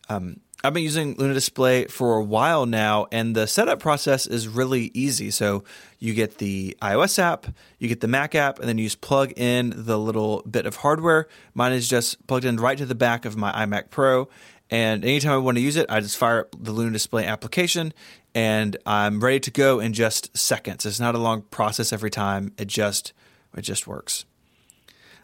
[0.09, 4.49] Um, I've been using Luna Display for a while now, and the setup process is
[4.49, 5.31] really easy.
[5.31, 5.63] So
[6.01, 7.47] you get the iOS app,
[7.79, 10.77] you get the Mac app, and then you just plug in the little bit of
[10.77, 11.29] hardware.
[11.55, 14.29] Mine is just plugged in right to the back of my iMac Pro.
[14.71, 17.95] And anytime I want to use it, I just fire up the Luna Display application
[18.35, 20.85] and I'm ready to go in just seconds.
[20.85, 22.53] It's not a long process every time.
[22.59, 23.13] It just
[23.57, 24.25] it just works.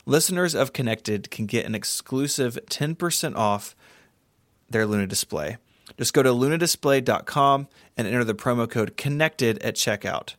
[0.07, 3.77] Listeners of Connected can get an exclusive 10% off
[4.69, 5.57] their Luna display.
[5.99, 10.35] Just go to lunadisplay.com and enter the promo code connected at checkout.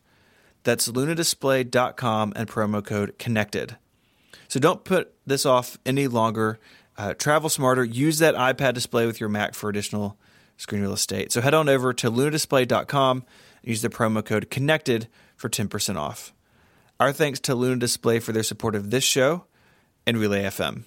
[0.64, 3.76] That's lunadisplay.com and promo code connected.
[4.48, 6.58] So don't put this off any longer.
[6.98, 7.84] Uh, travel smarter.
[7.84, 10.18] Use that iPad display with your Mac for additional
[10.56, 11.32] screen real estate.
[11.32, 13.16] So head on over to lunadisplay.com
[13.62, 16.32] and use the promo code connected for 10% off.
[16.98, 19.44] Our thanks to Luna Display for their support of this show
[20.06, 20.84] and Relay FM.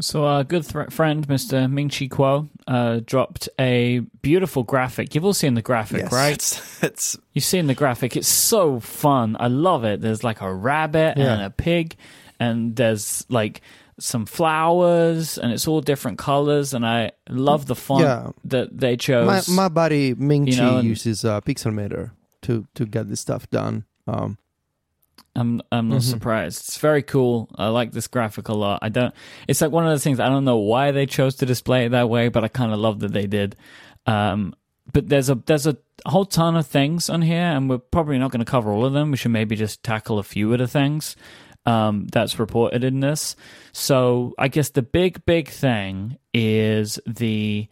[0.00, 1.70] So our good th- friend, Mr.
[1.70, 5.14] Ming Chi Kuo, uh, dropped a beautiful graphic.
[5.14, 6.32] You've all seen the graphic, Yes, right?
[6.34, 8.16] It's, it's You've seen the graphic.
[8.16, 9.36] It's so fun.
[9.40, 10.00] I love it.
[10.00, 11.32] There's like a rabbit Yeah.
[11.34, 11.96] and a pig,
[12.38, 13.60] and there's like
[13.98, 16.74] some flowers, and it's all different colors.
[16.74, 18.30] And I love the font Yeah.
[18.44, 19.48] that they chose.
[19.48, 23.50] my buddy Ming You Chi know, and- uses uh, Pixelmator to to get this stuff
[23.50, 23.84] done.
[24.06, 24.38] Um,
[25.38, 26.10] I'm I'm not Mhm.
[26.10, 26.60] surprised.
[26.68, 27.48] It's very cool.
[27.54, 28.80] I like this graphic a lot.
[28.82, 29.14] I don't.
[29.46, 30.18] It's like one of those things.
[30.20, 32.78] I don't know why they chose to display it that way, but I kind of
[32.80, 33.54] love that they did.
[34.06, 34.54] Um,
[34.92, 35.76] but there's a there's a
[36.06, 38.92] whole ton of things on here, and we're probably not going to cover all of
[38.94, 39.10] them.
[39.12, 41.14] We should maybe just tackle a few of the things
[41.66, 43.36] um, that's reported in this.
[43.72, 47.68] So I guess the big big thing is the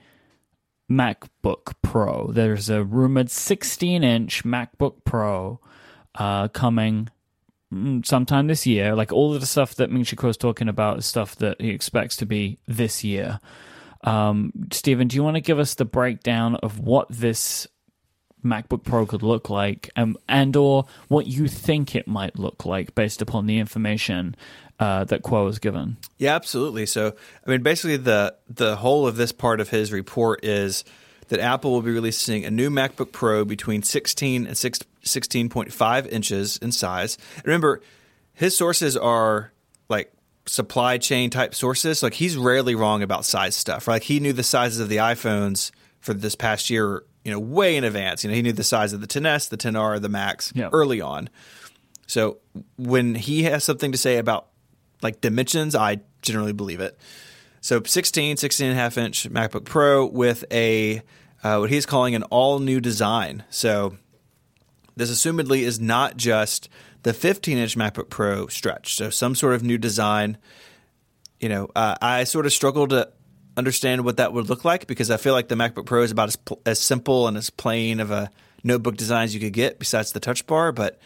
[0.90, 2.30] MacBook Pro.
[2.32, 5.60] There's a rumored 16 inch MacBook Pro
[6.14, 7.08] uh, coming
[8.04, 8.94] sometime this year.
[8.94, 11.70] Like all of the stuff that Ming Chi is talking about is stuff that he
[11.70, 13.40] expects to be this year.
[14.04, 17.66] Um, Stephen, do you want to give us the breakdown of what this
[18.44, 22.94] MacBook Pro could look like, um, and or what you think it might look like
[22.94, 24.36] based upon the information
[24.78, 25.96] uh, that Kuo was given?
[26.18, 26.86] Yeah, absolutely.
[26.86, 27.14] So,
[27.46, 30.84] I mean, basically, the the whole of this part of his report is
[31.28, 36.56] that Apple will be releasing a new MacBook Pro between 16 and 6, 16.5 inches
[36.58, 37.16] in size.
[37.44, 37.80] Remember,
[38.32, 39.52] his sources are
[39.88, 40.12] like
[40.46, 42.02] supply chain type sources.
[42.02, 43.88] Like he's rarely wrong about size stuff.
[43.88, 47.76] Like he knew the sizes of the iPhones for this past year, you know, way
[47.76, 48.22] in advance.
[48.22, 50.68] You know, he knew the size of the 10s, the 10R, the Max Yeah.
[50.72, 51.28] early on.
[52.06, 52.38] So
[52.76, 54.48] when he has something to say about
[55.02, 56.98] like dimensions, I generally believe it.
[57.60, 61.02] So 16, 16 and a half inch MacBook Pro with a
[61.42, 63.42] uh, what he's calling an all new design.
[63.50, 63.96] So
[64.96, 66.68] this assumedly is not just
[67.02, 68.96] the 15 inch MacBook Pro stretch.
[68.96, 70.38] So some sort of new design.
[71.38, 73.10] You know, uh, I sort of struggle to
[73.56, 76.28] understand what that would look like because I feel like the MacBook Pro is about
[76.28, 78.30] as, pl- as simple and as plain of a
[78.64, 80.72] notebook design as you could get, besides the Touch Bar.
[80.72, 80.98] But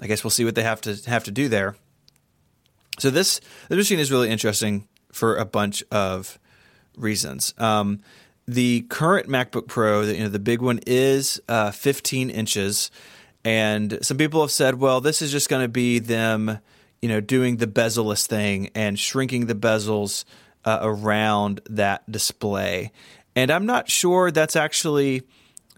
[0.00, 1.76] I guess we'll see what they have to have to do there.
[2.98, 6.38] So this this machine is really interesting for a bunch of
[6.96, 7.54] reasons.
[7.58, 8.00] Um,
[8.46, 12.90] the current MacBook Pro, the, you know, the big one is uh, 15 inches,
[13.46, 16.58] and some people have said, well, this is just going to be them,
[17.00, 20.24] you know, doing the bezel-less thing and shrinking the bezels
[20.64, 22.90] uh, around that display.
[23.36, 25.22] And I'm not sure that's actually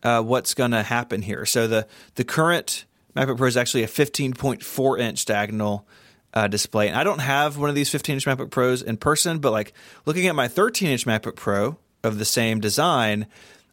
[0.02, 1.44] uh, what's going to happen here.
[1.44, 5.86] So the the current MacBook Pro is actually a 15.4 inch diagonal
[6.32, 9.40] uh, display, and I don't have one of these 15 inch MacBook Pros in person,
[9.40, 9.74] but like
[10.06, 13.26] looking at my 13 inch MacBook Pro of the same design,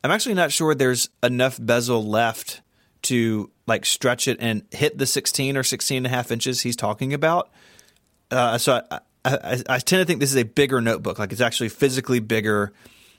[0.03, 2.61] I'm actually not sure there's enough bezel left
[3.06, 6.76] to like stretch it and hit the 16 or 16 and a half inches he's
[6.76, 7.49] talking about.
[8.32, 11.20] Uh, so I, I, I tend to think this is a bigger notebook.
[11.20, 12.74] Like it's actually physically bigger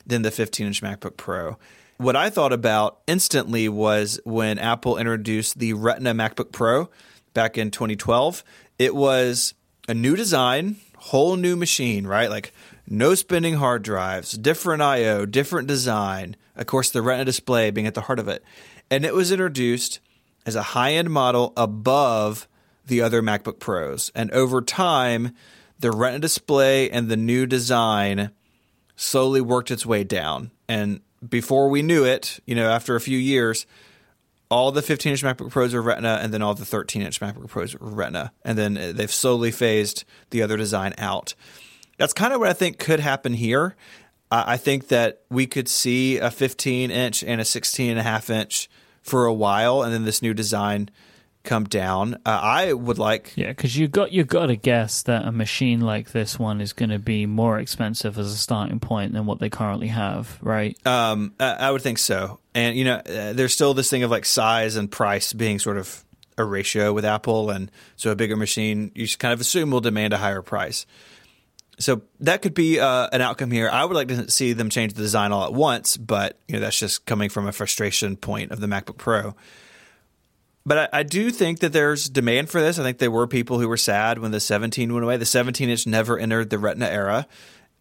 [0.07, 1.59] than the 15 inch MacBook Pro.
[1.99, 6.91] What I thought about instantly was when Apple introduced the Retina MacBook Pro
[7.33, 8.45] back in 2012.
[8.79, 9.55] It was
[9.89, 12.29] a new design, whole new machine, right?
[12.29, 12.53] Like
[12.89, 16.37] no spinning hard drives, different I/O, different design.
[16.55, 18.45] Of course, the Retina display being at the heart of it,
[18.91, 20.01] and it was introduced
[20.45, 22.47] as a high-end model above
[22.87, 24.13] the other MacBook Pros.
[24.15, 25.33] And over time,
[25.79, 28.31] the Retina display and the new design
[28.95, 30.51] slowly worked its way down.
[30.69, 33.67] And before we knew it, you know, after a few years,
[34.49, 37.49] all the 15 inch MacBook Pros are Retina, and then all the 13 inch MacBook
[37.49, 38.33] Pros are Retina.
[38.45, 41.35] And then they've slowly phased the other design out.
[41.99, 43.75] That's kind of what I think could happen here.
[44.31, 48.29] I think that we could see a 15 inch and a 16 and a half
[48.29, 48.69] inch
[49.03, 50.91] for a while, and then this new design
[51.47, 52.15] come down.
[52.27, 55.81] Uh, I would like Yeah, because you got you got to guess that a machine
[55.81, 59.39] like this one is going to be more expensive as a starting point than what
[59.39, 60.77] they currently have, right?
[60.87, 62.41] Um, I I would think so.
[62.55, 65.79] And you know, uh, there's still this thing of like size and price being sort
[65.79, 66.05] of
[66.37, 69.81] a ratio with Apple, and so a bigger machine you should kind of assume will
[69.81, 70.85] demand a higher price.
[71.79, 73.69] So that could be uh, an outcome here.
[73.69, 76.61] I would like to see them change the design all at once, but you know
[76.61, 79.35] that's just coming from a frustration point of the MacBook Pro.
[80.65, 82.79] But I, I do think that there's demand for this.
[82.79, 85.17] I think there were people who were sad when the 17 went away.
[85.17, 87.27] The 17 inch never entered the Retina era,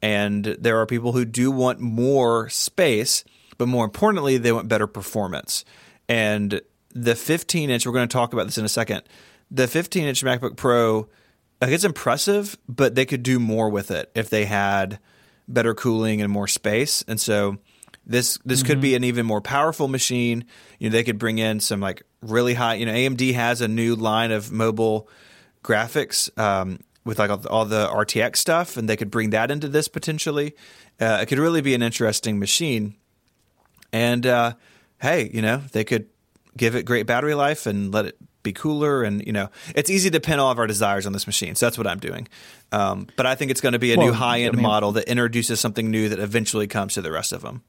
[0.01, 3.23] and there are people who do want more space,
[3.57, 5.63] but more importantly, they want better performance.
[6.09, 9.03] And the 15 inch, we're going to talk about this in a second.
[9.49, 11.07] The 15 inch MacBook Pro,
[11.65, 14.99] like it's impressive, but they could do more with it if they had
[15.47, 17.03] better cooling and more space.
[17.07, 17.57] And so
[18.05, 20.45] this this could be an even more powerful machine.
[20.77, 22.75] You know, they could bring in some like really high.
[22.75, 25.09] You know, AMD has a new line of mobile
[25.63, 29.49] graphics, um, with like all the, all the RTX stuff, and they could bring that
[29.49, 30.55] into this potentially.
[30.99, 32.95] Uh, it could really be an interesting machine.
[33.91, 34.53] And uh,
[35.01, 36.09] hey, you know, they could
[36.55, 39.03] give it great battery life and let it be cooler.
[39.03, 41.55] And you know, it's easy to pin all of our desires on this machine.
[41.55, 42.27] So that's what I'm doing.
[42.71, 44.63] Um, but I think it's going to be a Well, new high end I mean-
[44.63, 47.61] model that introduces something new that eventually comes to the rest of them.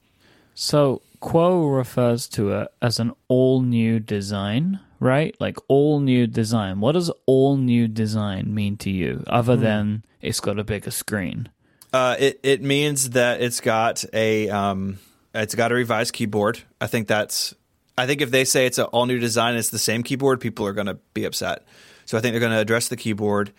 [0.54, 5.34] So Kuo refers to it as an all new design, right?
[5.40, 6.80] Like all new design.
[6.80, 11.48] What does all new design mean to you, other than it's got a bigger screen?
[11.92, 14.98] Uh, it it means that it's got a um,
[15.34, 16.60] it's got a revised keyboard.
[16.80, 17.54] I think that's.
[17.98, 20.66] I think if they say it's an all new design, it's the same keyboard, people
[20.66, 21.64] are going to be upset.
[22.04, 23.52] So I think they're going to address the keyboard,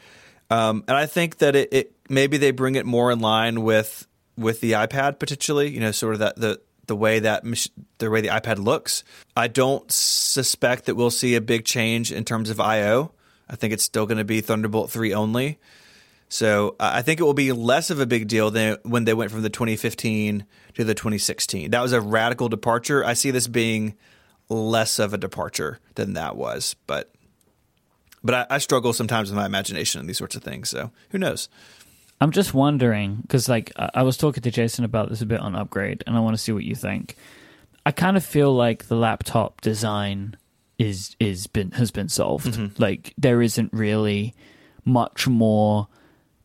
[0.50, 4.08] um, and I think that it, it maybe they bring it more in line with
[4.38, 5.70] with the iPad potentially.
[5.70, 7.44] You know, sort of that the the way that
[7.98, 9.04] the way the iPad looks.
[9.36, 13.12] I don't suspect that we'll see a big change in terms of I/O.
[13.50, 15.60] I think it's still going to be Thunderbolt three only.
[16.30, 19.32] So I think it will be less of a big deal than when they went
[19.32, 21.72] from the 2015 to the 2016.
[21.72, 23.04] That was a radical departure.
[23.04, 23.96] I see this being
[24.50, 27.12] less of a departure than that was, but
[28.24, 30.70] but I, I struggle sometimes with my imagination and these sorts of things.
[30.70, 31.50] So who knows?
[32.20, 35.40] I'm just wondering because, like, I I was talking to Jason about this a bit
[35.40, 37.16] on Upgrade, and I want to see what you think.
[37.86, 40.36] I kind of feel like the laptop design
[40.80, 42.80] is is been has been solved.
[42.80, 44.34] Like, there isn't really
[44.84, 45.88] much more,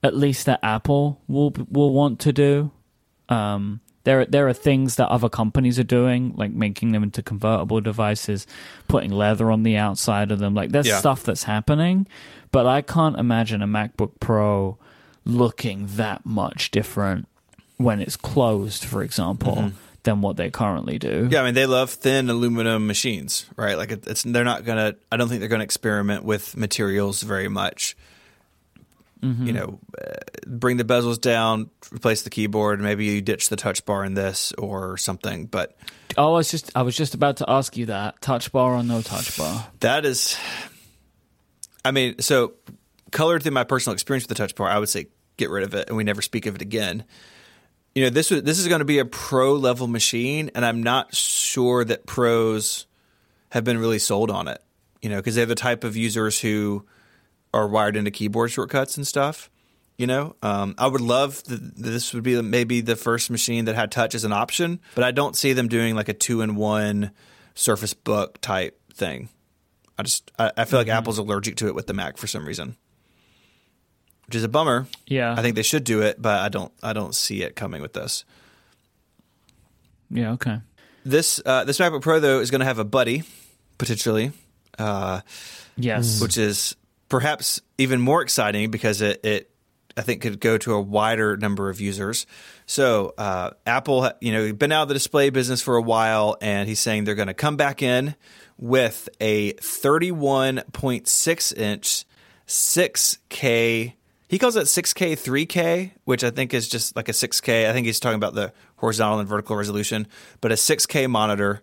[0.03, 2.71] at least that Apple will will want to do.
[3.29, 7.81] Um, there there are things that other companies are doing, like making them into convertible
[7.81, 8.47] devices,
[8.89, 10.55] putting leather on the outside of them.
[10.55, 10.99] Like, there's Yeah.
[10.99, 12.07] stuff that's happening,
[12.51, 14.77] but I can't imagine a MacBook Pro
[15.25, 17.29] looking that much different
[17.77, 19.77] when it's closed, for example, mm-hmm.
[20.03, 21.29] than what they currently do.
[21.31, 23.77] Yeah, I mean they love thin aluminum machines, right?
[23.77, 24.95] Like it, it's they're not gonna.
[25.11, 27.97] I don't think they're gonna experiment with materials very much.
[29.23, 30.15] You know, uh,
[30.49, 32.81] bring the bezels down, replace the keyboard.
[32.81, 35.47] Maybe you ditch the touch bar in this or something.
[35.47, 35.77] But
[36.19, 38.83] Oh, I was just I was just about to ask you that touch bar or
[38.83, 39.69] no touch bar.
[39.79, 40.37] that is,
[41.85, 42.55] I mean, so
[43.13, 45.07] colored through my personal experience with the touch bar, I would say
[45.37, 47.05] get rid of it and we never speak of it again.
[47.95, 50.83] You know, this was this is going to be a pro level machine, and I'm
[50.83, 52.87] not sure that pros
[53.51, 54.61] have been really sold on it.
[55.01, 56.87] You know, because they're the type of users who
[57.55, 59.51] are wired into keyboard shortcuts and stuff.
[59.99, 63.75] You know, um, I would love th- this would be maybe the first machine that
[63.75, 66.57] had touch as an option, but I don't see them doing like a two in
[66.57, 67.11] one
[67.55, 69.29] Surface Book type thing.
[69.99, 72.47] I just I, I feel like Apple's allergic to it with the Mac for some
[72.47, 72.77] reason,
[74.27, 74.87] which is a bummer.
[75.07, 75.35] Yeah.
[75.37, 77.93] I think they should do it, but I don't I don't see it coming with
[77.93, 78.25] this.
[80.11, 80.59] Yeah, okay.
[81.05, 83.25] This uh, this MacBook Pro though is going to have a buddy
[83.79, 84.33] potentially,
[84.79, 85.21] uh,
[85.77, 86.21] Yes.
[86.21, 86.77] which is
[87.13, 89.51] perhaps even more exciting because it, it
[89.99, 92.27] I think could go to a wider number of users.
[92.65, 96.67] So uh, Apple, you know, been out of the display business for a while, and
[96.67, 98.15] he's saying they're going to come back in
[98.57, 102.07] with a 31.6 inch
[102.49, 103.93] 6K.
[104.31, 107.69] He calls it 6K 3K, which I think is just like a 6K.
[107.69, 110.07] I think he's talking about the horizontal and vertical resolution,
[110.41, 111.61] but a 6K monitor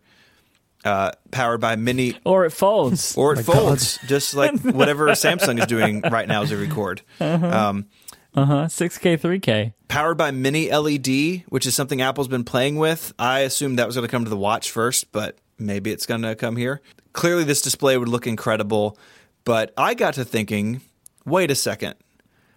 [0.85, 3.15] uh, powered by mini or it folds.
[3.17, 7.01] or it My folds, just like whatever Samsung is doing right now as we record.
[7.19, 7.87] Um,
[8.35, 8.65] Uh huh.
[8.67, 9.73] 6K, 3K.
[9.87, 13.11] powered by mini LED, which is something Apple's been playing with.
[13.17, 16.21] I assumed that was going to come to the watch first, but maybe it's going
[16.21, 16.79] to come here.
[17.13, 18.97] Clearly, this display would look incredible,
[19.45, 20.81] but I got to thinking,
[21.25, 21.95] wait a second.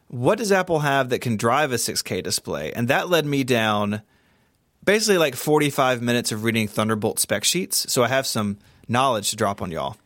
[0.08, 2.70] What does Apple have that can drive a 6K display?
[2.74, 4.02] And that led me down
[4.84, 7.92] basically like 45 minutes of reading Thunderbolt spec sheets.
[7.92, 8.58] So I have some
[8.88, 9.96] knowledge to drop on y'all.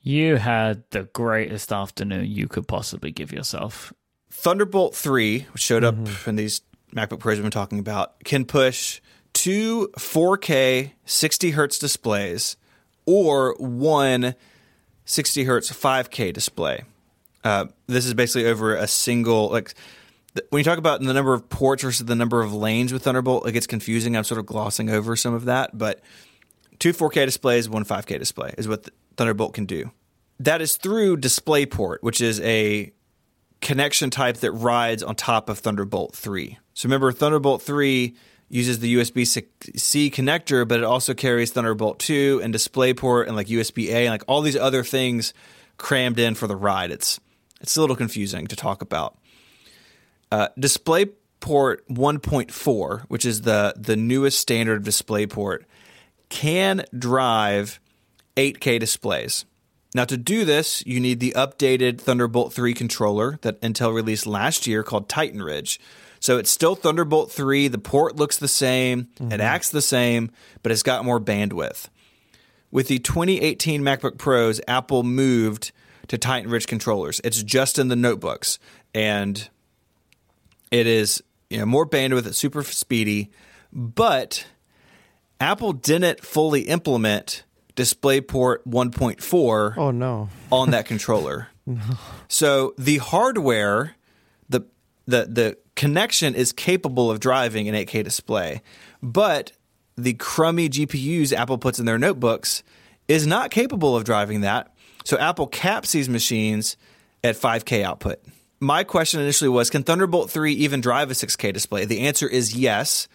[0.00, 3.92] You had the greatest afternoon you could possibly give yourself.
[4.30, 5.96] Thunderbolt 3, which showed up
[6.26, 6.60] in these
[6.94, 9.00] MacBook Pros we've been talking about, can push
[9.32, 12.56] two 4K 60 hertz displays
[13.06, 14.34] or one
[15.04, 16.82] 60 hertz 5K display.
[17.42, 19.76] Uh, this is basically over a single like th-
[20.50, 23.46] when you talk about the number of ports versus the number of lanes with Thunderbolt,
[23.46, 24.16] it gets confusing.
[24.16, 26.00] I'm sort of glossing over some of that, but
[26.78, 29.90] two 4K displays, one 5K display is what Thunderbolt can do.
[30.40, 32.92] That is through DisplayPort, which is a
[33.60, 36.58] connection type that rides on top of Thunderbolt 3.
[36.74, 38.14] So remember, Thunderbolt 3
[38.48, 39.26] uses the USB
[39.76, 44.10] C connector, but it also carries Thunderbolt 2 and DisplayPort and like USB A and
[44.10, 45.32] like all these other things
[45.76, 46.90] crammed in for the ride.
[46.90, 47.20] It's
[47.60, 49.16] it's a little confusing to talk about.
[50.34, 55.62] Uh, DisplayPort 1.4, which is the the newest standard of DisplayPort,
[56.28, 57.78] can drive
[58.36, 59.44] 8K displays.
[59.94, 64.66] Now, to do this, you need the updated Thunderbolt 3 controller that Intel released last
[64.66, 65.78] year called Titan Ridge.
[66.18, 67.68] So it's still Thunderbolt 3.
[67.68, 70.32] The port looks the same, it acts the same,
[70.64, 71.86] but it's got more bandwidth.
[72.72, 75.70] With the 2018 MacBook Pros, Apple moved
[76.08, 77.20] to Titan Ridge controllers.
[77.22, 78.58] It's just in the notebooks,
[78.92, 79.48] and
[80.74, 83.30] it is you know more bandwidth, it's super speedy,
[83.72, 84.46] but
[85.40, 87.44] Apple didn't fully implement
[87.76, 90.28] DisplayPort 1.4 Oh no.
[90.50, 91.48] on that controller.
[91.66, 91.80] no.
[92.28, 93.94] So the hardware,
[94.48, 94.62] the
[95.06, 98.62] the the connection is capable of driving an 8K display,
[99.02, 99.52] but
[99.96, 102.62] the crummy GPUs Apple puts in their notebooks
[103.06, 104.72] is not capable of driving that.
[105.04, 106.76] So Apple caps these machines
[107.22, 108.18] at 5K output.
[108.60, 111.84] My question initially was can Thunderbolt 3 even drive a 6K display?
[111.84, 113.08] The answer is yes.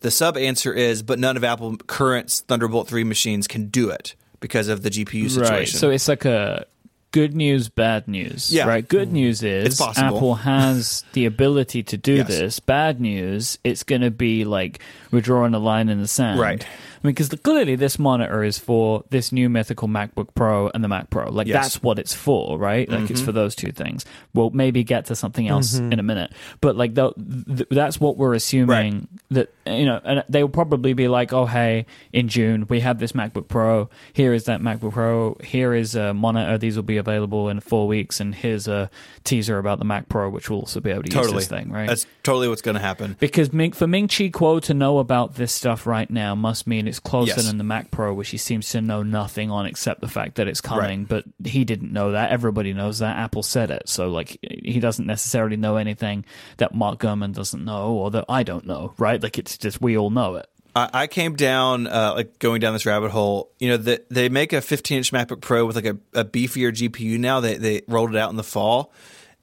[0.00, 4.14] The sub answer is but none of Apple current Thunderbolt 3 machines can do it
[4.40, 5.50] because of the GPU situation.
[5.50, 5.68] Right.
[5.68, 6.66] So it's like a
[7.14, 8.52] good news, bad news.
[8.52, 8.66] Yeah.
[8.66, 8.86] Right.
[8.86, 9.12] Good mm.
[9.12, 10.16] news is It's possible.
[10.16, 12.26] Apple has the ability to do Yes.
[12.26, 12.60] this.
[12.60, 14.80] Bad news, it's going to be like
[15.12, 16.40] we're drawing a line in the sand.
[16.40, 16.66] Right.
[17.04, 20.88] I mean, because clearly this monitor is for this new mythical MacBook Pro and the
[20.88, 21.28] Mac Pro.
[21.30, 21.54] Like Yes.
[21.54, 21.62] Mm-hmm.
[21.62, 22.88] that's what it's for, right?
[22.88, 24.06] Like it's for those two things.
[24.32, 26.32] We'll maybe get to something else in a minute,
[26.62, 27.12] but like th-
[27.46, 31.44] th- that's what we're assuming that you know, and they will probably be like, oh
[31.46, 31.84] hey,
[32.14, 33.90] in June we have this MacBook Pro.
[34.14, 35.36] Here is that MacBook Pro.
[35.44, 36.56] Here is a monitor.
[36.56, 38.88] These will be available in four weeks, and here's a
[39.24, 41.70] teaser about the Mac Pro, which will also be able to totally use this thing,
[41.70, 41.86] right?
[41.88, 43.16] That's totally what's going to happen.
[43.20, 46.86] Because Ming, for Ming Chi Kuo to know about this stuff right now must mean
[46.88, 47.46] it's closer Yes.
[47.46, 50.48] than the Mac Pro, which he seems to know nothing on except the fact that
[50.48, 51.00] it's coming.
[51.00, 51.08] Right.
[51.08, 52.30] But he didn't know that.
[52.30, 53.16] Everybody knows that.
[53.16, 53.88] Apple said it.
[53.88, 56.24] So, like, he doesn't necessarily know anything
[56.58, 59.22] that Mark Gurman doesn't know or that I don't know, right?
[59.22, 60.46] Like, it's just we all know it.
[60.76, 63.52] I, I came down, uh, like going down this rabbit hole.
[63.60, 66.72] You know, the, they make a 15 inch MacBook Pro with like a, a beefier
[66.72, 67.38] GPU now.
[67.40, 68.92] They they rolled it out in the fall,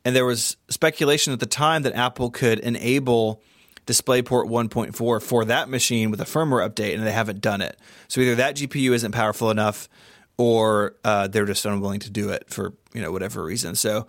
[0.04, 3.42] and there was speculation at the time that Apple could enable
[3.88, 7.78] DisplayPort 1.4 for that machine with a firmware update, and they haven't done it.
[8.08, 9.90] So either that GPU isn't powerful enough,
[10.38, 13.76] or uh, they're just unwilling to do it for you know whatever reason.
[13.76, 14.08] So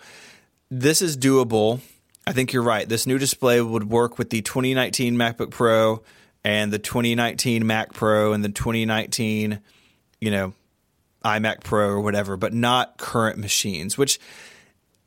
[0.71, 1.81] this is doable.
[2.27, 2.89] I think you're right.
[2.89, 6.03] This new display would work with the 2019 MacBook Pro
[6.45, 9.61] and the 2019 Mac Pro and the 2019,
[10.21, 10.53] you know,
[11.25, 14.19] iMac Pro or whatever, but not current machines, which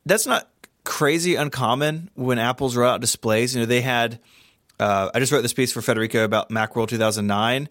[0.06, 0.50] that's not
[0.84, 3.56] crazy uncommon when Apple's roll out displays.
[3.56, 4.20] You know, they had,
[4.80, 7.70] uh, I just wrote this piece for Federico about Macworld 2009,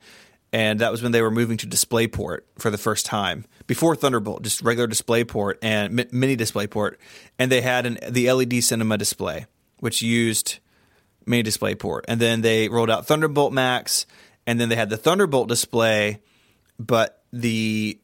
[0.52, 4.42] and that was when they were moving to DisplayPort for the first time before Thunderbolt,
[4.42, 6.96] just regular DisplayPort and mi- mini DisplayPort,
[7.38, 9.46] and they had an the LED Cinema display,
[9.80, 10.59] which used
[11.26, 14.07] mini DisplayPort, and then they rolled out Thunderbolt Macs,
[14.46, 16.20] and then they had the Thunderbolt display,
[16.78, 17.98] but the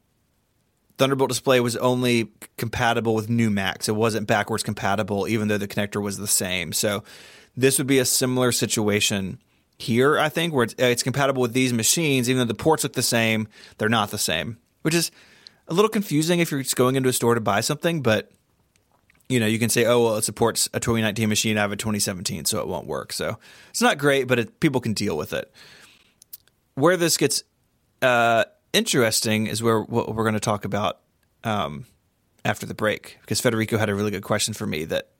[0.99, 3.89] Thunderbolt display was only compatible with new Macs.
[3.89, 6.75] It wasn't backwards compatible, even though the connector was the same.
[6.75, 7.05] So
[7.57, 9.39] this would be a similar situation
[9.79, 12.93] here, I think, where it's, it's compatible with these machines, even though the ports look
[12.93, 13.49] the same,
[13.79, 15.11] they're not the same, which is
[15.69, 18.31] a little confusing if you're just going into a store to buy something, but
[19.29, 21.57] you know, you can say, oh, well, it supports a 2019 machine.
[21.57, 23.13] I have a 2017, so it won't work.
[23.13, 23.39] So
[23.71, 25.53] it's not great, but it, people can deal with it.
[26.75, 27.45] Where this gets
[28.03, 30.99] uh, interesting is where what we're going to talk about
[31.45, 31.87] um,
[32.45, 35.11] after the break, because Federico had a really good question for me that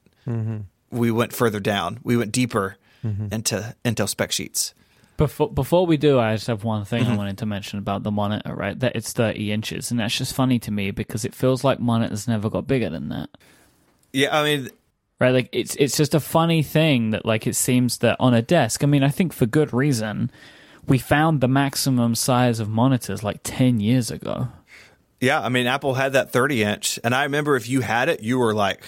[0.91, 2.01] we went further down.
[2.03, 4.75] We went deeper into Intel spec sheets.
[5.17, 7.13] Before before we do, I just have one thing Mm-hmm.
[7.13, 8.79] I wanted to mention about the monitor, right?
[8.79, 12.27] That it's 30 inches, and that's just funny to me because it feels like monitors
[12.27, 13.31] never got bigger than that.
[14.13, 14.71] Yeah, I mean,
[15.21, 18.43] right like it's it's just a funny thing that like it seems that on a
[18.43, 20.31] desk i mean i think for good reason
[20.89, 24.49] we found the maximum size of monitors like 10 years ago
[25.21, 28.23] yeah, I mean, Apple had that 30 inch, and I remember if you had it,
[28.23, 28.83] you were like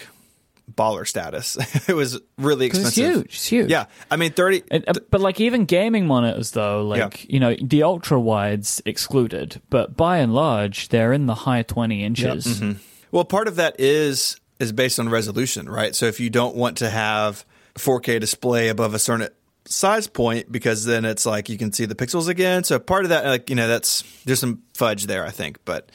[0.76, 1.56] baller status.
[1.88, 3.04] it was really expensive.
[3.04, 4.62] it's huge it's huge Yeah, I mean, 30.
[4.70, 9.60] It- uh, but like even gaming monitors though like you know the ultra wides excluded
[9.70, 12.78] but by and large they're in the high 20 inches mm-hmm.
[13.12, 15.94] Well, part of that is is based on resolution, right?
[15.94, 17.44] So if you don't want to have
[17.74, 19.28] 4K display above a certain
[19.66, 22.64] size point, because then it's like you can see the pixels again.
[22.64, 25.90] So part of that, like you know, that's there's some fudge there, I think, but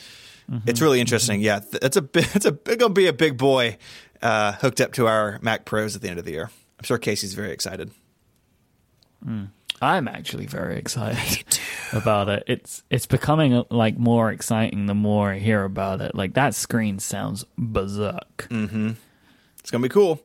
[0.49, 0.69] mm-hmm.
[0.69, 1.39] it's really interesting.
[1.41, 1.73] Mm-hmm.
[1.73, 3.78] Yeah, it's a it's a gonna be a big boy
[4.22, 6.49] uh, hooked up to our Mac Pros at the end of the year.
[6.80, 7.91] I'm sure Casey's very excited.
[9.82, 11.59] i'm actually very excited
[11.93, 16.34] about it it's it's becoming like more exciting the more i hear about it like
[16.36, 18.47] that screen sounds berserk
[19.59, 20.22] It's going to be cool.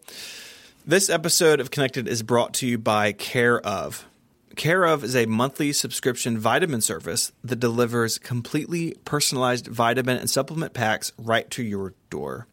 [0.87, 4.07] This episode of Connected is brought to you by Care of.
[4.55, 10.75] Care of is a monthly subscription vitamin service that delivers completely personalized vitamin and supplement
[10.75, 12.47] packs right to your door.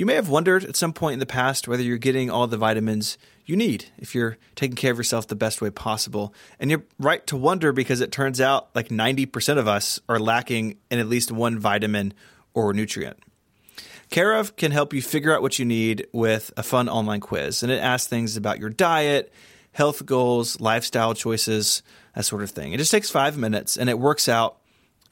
[0.00, 2.56] You may have wondered at some point in the past whether you're getting all the
[2.56, 6.32] vitamins you need if you're taking care of yourself the best way possible.
[6.58, 10.78] And you're right to wonder because it turns out like 90% of us are lacking
[10.90, 12.14] in at least one vitamin
[12.54, 13.18] or nutrient.
[14.08, 17.62] Care of can help you figure out what you need with a fun online quiz,
[17.62, 19.30] and it asks things about your diet,
[19.72, 21.82] health goals, lifestyle choices,
[22.14, 22.72] that sort of thing.
[22.72, 24.60] It just takes five minutes, and it works out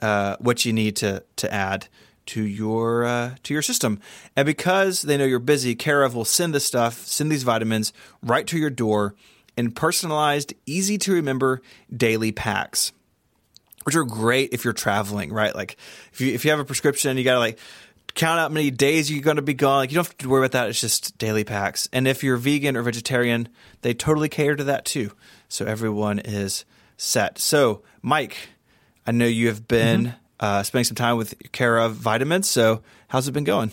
[0.00, 1.88] uh, what you need to to add
[2.28, 4.00] to your uh, to your system.
[4.36, 7.92] And because they know you're busy, Care of will send the stuff, send these vitamins
[8.22, 9.14] right to your door
[9.56, 11.60] in personalized, easy to remember
[11.94, 12.92] daily packs,
[13.84, 15.32] which are great if you're traveling.
[15.32, 15.76] Right, like
[16.12, 17.58] if you if you have a prescription, you got to like
[18.14, 19.78] count out many days you're going to be gone.
[19.78, 20.68] Like you don't have to worry about that.
[20.68, 21.88] It's just daily packs.
[21.92, 23.48] And if you're vegan or vegetarian,
[23.82, 25.12] they totally cater to that too.
[25.48, 26.64] So everyone is
[26.96, 27.38] set.
[27.38, 28.34] So Myke,
[29.06, 30.16] I know you have been mm-hmm.
[30.40, 32.48] Uh, spending some time with Care of Vitamins.
[32.48, 33.72] So how's it been going?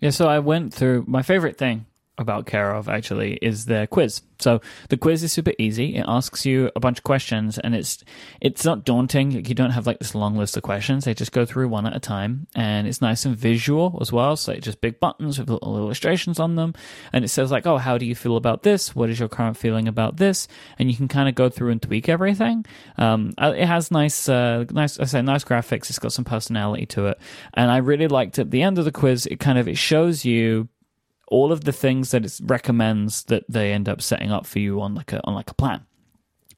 [0.00, 1.86] Yeah, so I went through my favorite thing
[2.18, 4.22] about Care of actually is their quiz.
[4.40, 5.96] So the quiz is super easy.
[5.96, 8.04] It asks you a bunch of questions and it's
[8.40, 9.34] it's not daunting.
[9.34, 11.04] Like you don't have like this long list of questions.
[11.04, 14.36] They just go through one at a time and it's nice and visual as well.
[14.36, 16.74] So just big buttons with little illustrations on them.
[17.12, 18.94] And it says like, oh, how do you feel about this?
[18.94, 20.46] What is your current feeling about this?
[20.78, 22.64] And you can kind of go through and tweak everything.
[22.96, 25.90] Um, uh, it has nice, uh, nice, I say nice graphics.
[25.90, 27.18] It's got some personality to it.
[27.54, 30.24] And I really liked at the end of the quiz, it kind of, it shows
[30.24, 30.68] you
[31.28, 34.80] all of the things that it recommends that they end up setting up for you
[34.80, 35.84] on like a on like a plan.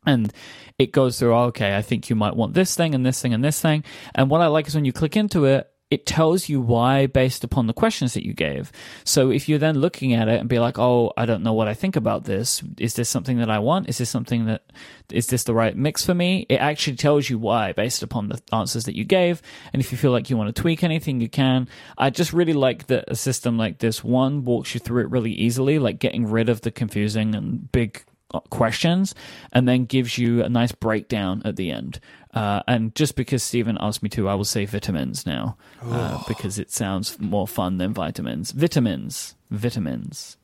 [0.07, 0.33] And
[0.79, 3.35] it goes through oh, okay i think you might want this thing and this thing
[3.35, 3.85] and this thing.
[4.15, 7.43] And what i like is when you click into it it tells you why based
[7.43, 8.71] upon the questions that you gave.
[9.05, 11.67] So if you're then looking at it and be like, oh, I don't know what
[11.67, 12.63] I think about this.
[12.79, 13.89] Is this something that I want?
[13.89, 14.63] Is this something that,
[15.11, 16.47] is this the right mix for me?
[16.49, 19.43] It actually tells you why based upon the answers that you gave.
[19.73, 21.69] And if you feel like you want to tweak anything, you can.
[21.99, 25.33] I just really like that a system like this one walks you through it really
[25.33, 29.13] easily, like getting rid of the confusing and big uh, questions
[29.53, 31.99] and then gives you a nice breakdown at the end.
[32.33, 36.59] Uh, and just because Stephen asked me to, I will say vitamins now uh, because
[36.59, 38.53] it sounds more fun than vitamins.
[38.53, 39.35] Vitamins.
[39.51, 40.37] Vitamins.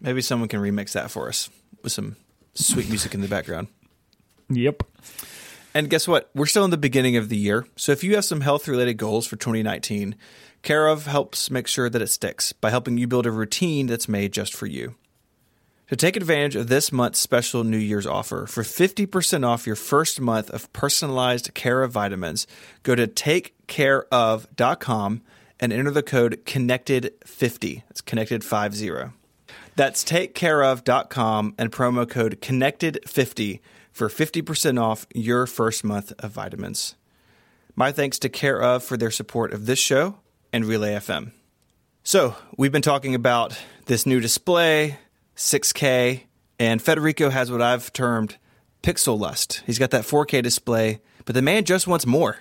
[0.00, 1.48] Maybe someone can remix that for us
[1.82, 2.16] with some
[2.54, 3.68] sweet music in the background.
[4.50, 4.82] Yep.
[5.74, 6.30] And guess what?
[6.34, 7.66] We're still in the beginning of the year.
[7.76, 10.14] So if you have some health related goals for 2019,
[10.62, 14.08] Care of helps make sure that it sticks by helping you build a routine that's
[14.08, 14.96] made just for you.
[15.88, 20.20] To take advantage of this month's special New Year's offer for 50% off your first
[20.20, 22.46] month of personalized care of vitamins,
[22.82, 25.22] go to takecareof.com
[25.58, 27.84] and enter the code connected50.
[27.88, 29.14] It's connected50.
[29.76, 33.60] That's takecareof.com and promo code connected50
[33.90, 36.96] for 50% off your first month of vitamins.
[37.74, 40.18] My thanks to Care of for their support of this show
[40.52, 41.32] and Relay FM.
[42.02, 44.98] So, we've been talking about this new display,
[45.38, 46.24] 6K,
[46.58, 48.36] and Federico has what I've termed
[48.82, 49.62] pixel lust.
[49.66, 52.38] He's got that 4K display, but the man just wants more.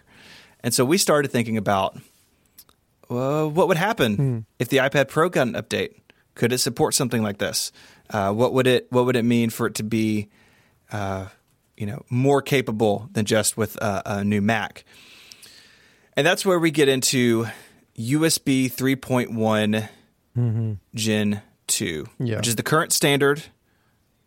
[0.62, 1.98] And so we started thinking about
[3.08, 4.40] well, what would happen hmm.
[4.60, 5.94] if the iPad Pro got an update?
[6.36, 7.72] Could it support something like this?
[8.10, 10.30] Uh, what would it What would it mean for it to be,
[10.92, 11.28] uh,
[11.78, 14.84] you know, more capable than just with a, a new Mac?
[16.16, 17.46] And that's where we get into
[17.98, 19.88] USB 3.1
[20.36, 20.74] mm-hmm.
[20.96, 22.38] Gen 2, yeah.
[22.38, 23.44] which is the current standard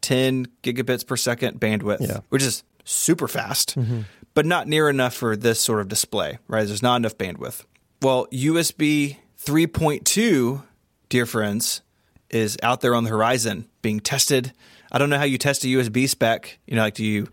[0.03, 2.21] 10 gigabits per second bandwidth, yeah.
[2.29, 4.01] which is super fast, mm-hmm.
[4.35, 6.67] but not near enough for this sort of display, right?
[6.67, 7.65] There's not enough bandwidth.
[8.03, 10.63] Well, USB 3.2,
[11.09, 11.83] dear friends,
[12.31, 14.53] is out there on the horizon being tested.
[14.91, 16.59] I don't know how you test a USB spec.
[16.67, 17.29] You know, like do you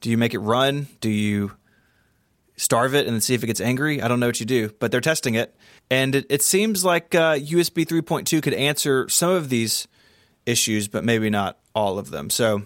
[0.00, 0.88] do you make it run?
[1.00, 1.52] Do you
[2.56, 4.02] starve it and then see if it gets angry?
[4.02, 5.54] I don't know what you do, but they're testing it.
[5.90, 9.86] And it, it seems like uh, USB 3.2 could answer some of these
[10.44, 12.30] issues, but maybe not all of them.
[12.30, 12.62] So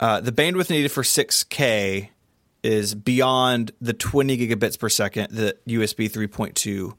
[0.00, 2.08] uh, the bandwidth needed for 6K
[2.62, 6.94] is beyond the 20 gigabits per second that USB 3.2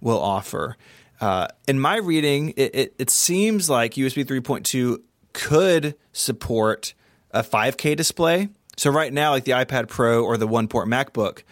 [0.00, 0.76] will offer.
[1.20, 4.98] Uh, in my reading, it, it, it seems like USB 3.2
[5.32, 6.94] could support
[7.30, 8.48] a 5K display.
[8.76, 11.42] So right now, like the iPad Pro or the one port MacBook,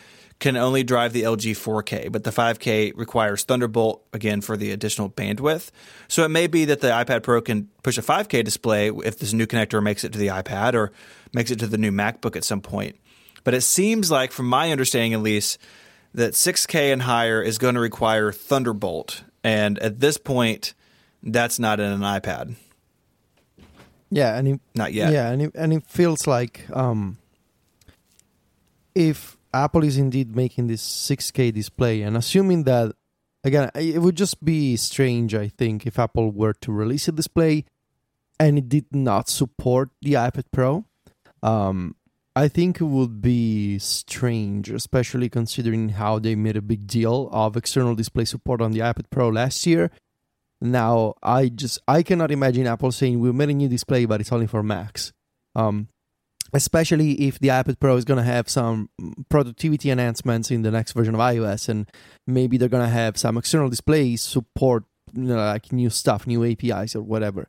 [0.42, 5.08] can only drive the LG 4K, but the 5K requires Thunderbolt again for the additional
[5.08, 5.70] bandwidth.
[6.08, 9.32] So it may be that the iPad Pro can push a 5K display if this
[9.32, 10.90] new connector makes it to the iPad or
[11.32, 12.96] makes it to the new MacBook at some point.
[13.44, 15.58] But it seems like, from my understanding at least,
[16.12, 19.22] that 6K and higher is going to require Thunderbolt.
[19.44, 20.74] And at this point,
[21.22, 22.56] that's not in an iPad.
[24.10, 25.12] Yeah, and it, Not yet.
[25.12, 27.16] Yeah, and it, and it feels like um,
[28.96, 32.94] if Apple is indeed making this 6K display, and assuming that
[33.44, 37.64] again, it would just be strange, I think, if Apple were to release a display
[38.38, 40.84] and it did not support the iPad Pro.
[41.42, 41.94] Um,
[42.34, 47.56] I think it would be strange, especially considering how they made a big deal of
[47.56, 49.90] external display support on the iPad Pro last year.
[50.60, 54.32] Now, I just I cannot imagine Apple saying we made a new display, but it's
[54.32, 55.12] only for Macs.
[55.54, 55.88] Um,
[56.52, 58.90] especially if the iPad Pro is going to have some
[59.28, 61.90] productivity enhancements in the next version of iOS, and
[62.26, 64.84] maybe they're going to have some external displays support
[65.14, 67.48] you know, like new stuff, new APIs or whatever.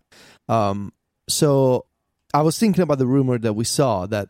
[0.49, 0.93] Um,
[1.29, 1.85] so
[2.33, 4.29] I was thinking about the rumor that we saw that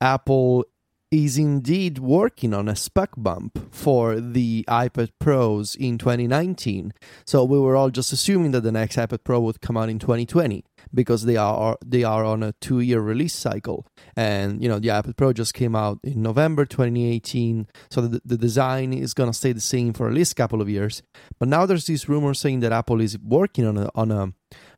[0.00, 0.64] Apple
[1.10, 6.92] is indeed working on a spec bump for the iPad Pros in 2019.
[7.24, 9.98] So we were all just assuming that the next iPad Pro would come out in
[9.98, 13.86] 2020 because they are they are on a two year release cycle.
[14.16, 18.36] And you know the iPad Pro just came out in November 2018, so the, the
[18.36, 21.02] design is gonna stay the same for at least a couple of years.
[21.38, 24.32] But now there's this rumor saying that Apple is working on a on a,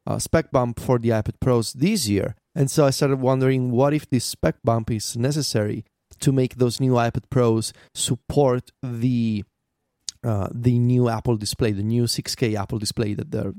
[0.07, 2.37] a spec bump for the iPad Pros this year.
[2.55, 5.85] And so I started wondering what if this spec bump is necessary
[6.19, 9.45] to make those new iPad Pros support the
[10.23, 13.55] uh, the new Apple display, the new 6K Apple display that they're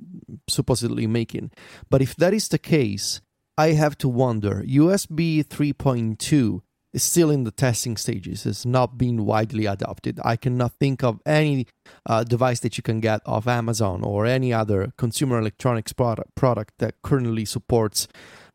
[0.51, 1.51] supposedly making.
[1.89, 3.21] But if that is the case,
[3.57, 6.61] I have to wonder USB 3.2
[6.93, 10.19] is still in the testing stages, it's not being widely adopted.
[10.23, 11.67] I cannot think of any
[12.05, 16.73] uh, device that you can get off Amazon or any other consumer electronics product, product
[16.79, 18.07] that currently supports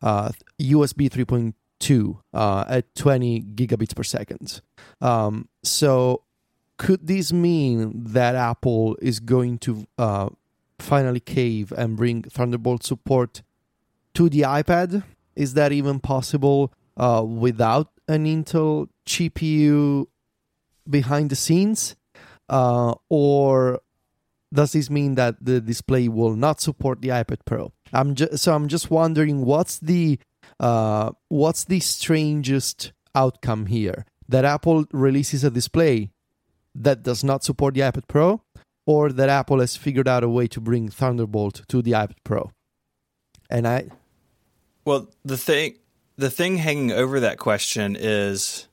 [0.03, 4.61] uh, USB 3.2 uh, at 20 gigabits per second.
[5.01, 6.23] Um, so
[6.79, 10.29] could this mean that Apple is going to uh,
[10.79, 13.43] finally cave and bring Thunderbolt support
[14.15, 15.03] to the iPad?
[15.35, 20.07] Is that even possible uh, without an Intel GPU
[20.89, 21.97] behind the scenes?
[22.49, 23.81] Uh, or
[24.53, 27.73] does this mean that the display will not support the iPad Pro?
[27.93, 30.19] I'm just so I'm just wondering what's the
[30.61, 36.11] uh, what's the strangest outcome here that Apple releases a display
[36.75, 38.43] that does not support the iPad Pro,
[38.87, 42.51] or that Apple has figured out a way to bring Thunderbolt to the iPad Pro.
[43.51, 43.89] And I,
[44.85, 45.79] well, the thing,
[46.17, 48.69] the thing hanging over that question is,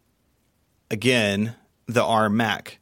[0.89, 1.55] again,
[1.87, 2.79] the ARM Mac.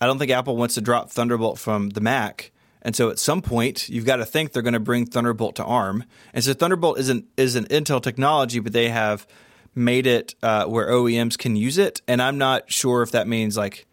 [0.00, 2.52] I don't think Apple wants to drop Thunderbolt from the Mac.
[2.82, 5.64] And so at some point, you've got to think they're going to bring Thunderbolt to
[5.64, 6.04] ARM.
[6.32, 9.26] And so Thunderbolt is an, is an Intel technology, but they have
[9.74, 12.00] made it uh, where OEMs can use it.
[12.08, 13.86] And I'm not sure if that means like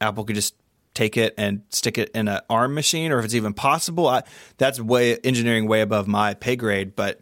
[0.00, 0.54] Apple could just
[0.94, 4.08] take it and stick it in an ARM machine, or if it's even possible.
[4.08, 4.22] I,
[4.58, 7.20] that's way engineering way above my pay grade, but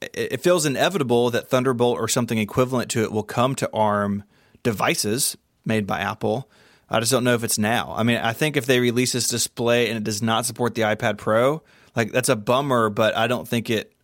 [0.00, 4.24] it, it feels inevitable that Thunderbolt or something equivalent to it will come to ARM
[4.62, 6.50] devices made by Apple.
[6.88, 7.94] I just don't know if it's now.
[7.96, 10.82] I mean, I think if they release this display and it does not support the
[10.82, 11.62] iPad Pro,
[11.96, 13.94] like that's a bummer, but I don't think it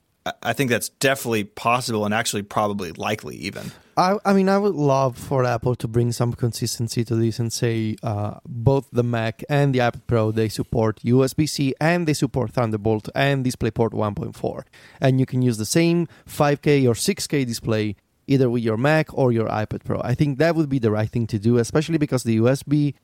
[0.43, 3.73] I think that's definitely possible and actually probably likely even.
[4.01, 7.53] I, I mean, I would love for Apple to bring some consistency to this and
[7.53, 12.15] say uh, both the Mac and the iPad Pro they support USB C and they
[12.15, 14.63] support Thunderbolt and DisplayPort 1.4,
[15.03, 17.95] and you can use the same 5K or 6K display
[18.27, 20.01] either with your Mac or your iPad Pro.
[20.03, 22.95] I think that would be the right thing to do, especially because the USB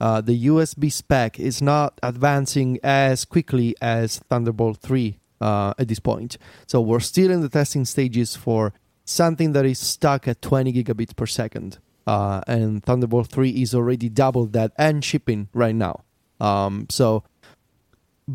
[0.00, 5.98] uh, the USB spec is not advancing as quickly as Thunderbolt 3 uh, at this
[5.98, 6.38] point.
[6.68, 8.72] So we're still in the testing stages for
[9.04, 11.78] something that is stuck at 20 gigabits per second.
[12.06, 16.04] Uh, and Thunderbolt 3 is already double that and shipping right now.
[16.40, 17.24] Um, so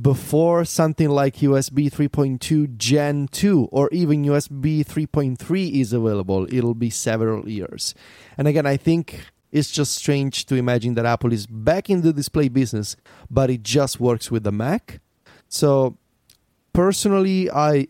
[0.01, 6.89] before something like USB 3.2 Gen 2 or even USB 3.3 is available, it'll be
[6.89, 7.95] several years.
[8.37, 12.13] And again, I think it's just strange to imagine that Apple is back in the
[12.13, 12.95] display business,
[13.29, 14.99] but it just works with the Mac.
[15.47, 15.97] So
[16.73, 17.87] personally, I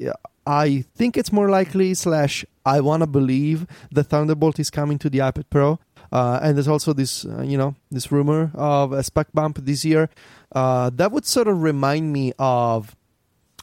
[0.50, 5.08] I think it's more likely slash I want to believe the Thunderbolt is coming to
[5.08, 5.80] the iPad Pro.
[6.12, 9.86] Uh, and there's also this, uh, you know, this rumor of a spec bump this
[9.86, 10.10] year.
[10.52, 12.96] Uh, that would sort of remind me of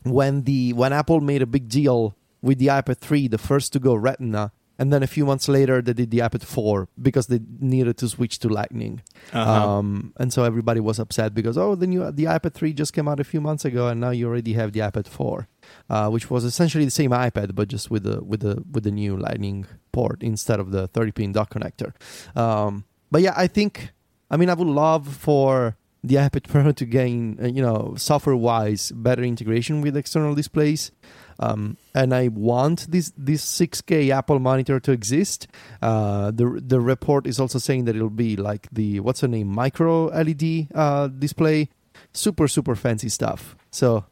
[0.05, 3.81] when the when Apple made a big deal with the iPad 3, the first to
[3.81, 7.41] go Retina, and then a few months later they did the iPad 4 because they
[7.59, 9.03] needed to switch to Lightning.
[9.33, 9.79] Uh-huh.
[9.79, 13.09] Um, and so everybody was upset because oh the new the iPad 3 just came
[13.09, 15.49] out a few months ago and now you already have the iPad 4,
[15.89, 18.91] uh, which was essentially the same iPad but just with the with the with the
[18.91, 21.93] new Lightning port instead of the 30 pin dock connector.
[22.37, 23.93] Um, but yeah, I think
[24.31, 25.77] I mean I would love for
[26.07, 30.93] the iPad Pro to gain, uh, you know, software wise, better integration with external displays.
[31.39, 35.49] Um, and I want this this 6K Apple monitor to exist.
[35.83, 39.49] Uh, the the report is also saying that it'll be like the what's the name
[39.49, 41.69] micro LED uh, display,
[42.13, 43.55] super super fancy stuff.
[43.71, 44.07] So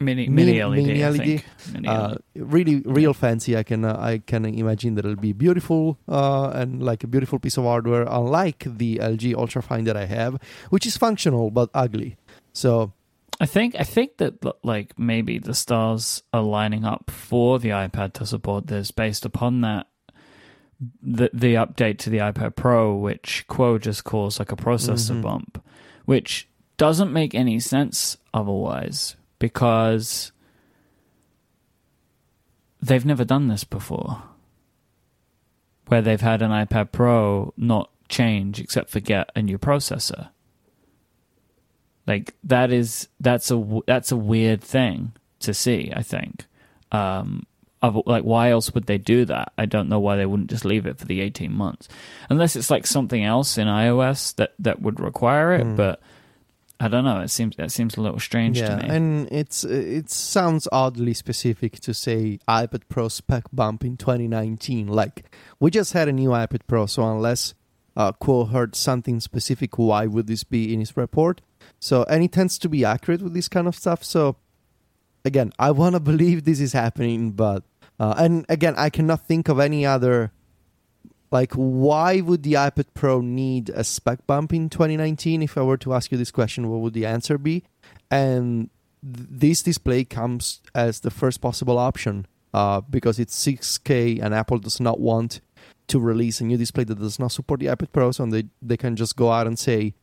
[0.00, 0.86] Mini Mini- mini, LED.
[0.86, 1.42] mini I LED.
[1.72, 3.56] Mini uh, really real fancy.
[3.56, 7.38] I can uh, I can imagine that it'll be beautiful uh, and like a beautiful
[7.38, 10.38] piece of hardware, unlike the LG Ultrafine that I have,
[10.70, 12.16] which is functional but ugly.
[12.52, 12.92] So
[13.40, 14.34] I think I think that
[14.64, 19.60] like maybe the stars are lining up for the iPad to support this based upon
[19.62, 19.86] that
[21.02, 25.22] the the update to the iPad Pro, which Kuo just calls like a processor Mhm.
[25.22, 25.64] bump,
[26.04, 30.32] which doesn't make any sense otherwise because
[32.80, 34.22] they've never done this before,
[35.86, 40.28] where they've had an iPad Pro not change except for get a new processor.
[42.06, 45.92] Like that is that's a that's a weird thing to see.
[45.94, 46.46] I think.
[46.90, 47.46] Um,
[47.80, 49.52] of, like why else would they do that?
[49.56, 51.88] I don't know why they wouldn't just leave it for the eighteen months,
[52.28, 55.64] unless it's like something else in iOS that that would require it.
[55.64, 55.76] Mm.
[55.76, 56.00] But
[56.80, 57.20] I don't know.
[57.20, 58.94] It seems it seems a little strange yeah, to me.
[58.94, 64.86] and it's it sounds oddly specific to say iPad Pro spec bump in 2019.
[64.86, 65.24] Like
[65.58, 67.54] we just had a new iPad Pro, so unless
[67.96, 71.40] uh, Kuo heard something specific, why would this be in his report?
[71.80, 74.04] So and he tends to be accurate with this kind of stuff.
[74.04, 74.36] So
[75.24, 77.64] again, I want to believe this is happening, but
[77.98, 80.32] uh, and again, I cannot think of any other.
[81.30, 85.42] Like, why would the iPad Pro need a spec bump in 2019?
[85.42, 87.64] If I were to ask you this question, what would the answer be?
[88.10, 88.70] and
[89.02, 94.58] th- this display comes as the first possible option uh, because it's 6K and Apple
[94.58, 95.40] does not want
[95.88, 98.76] to release a new display that does not support the iPad Pro, so they they
[98.76, 99.94] can just go out and say,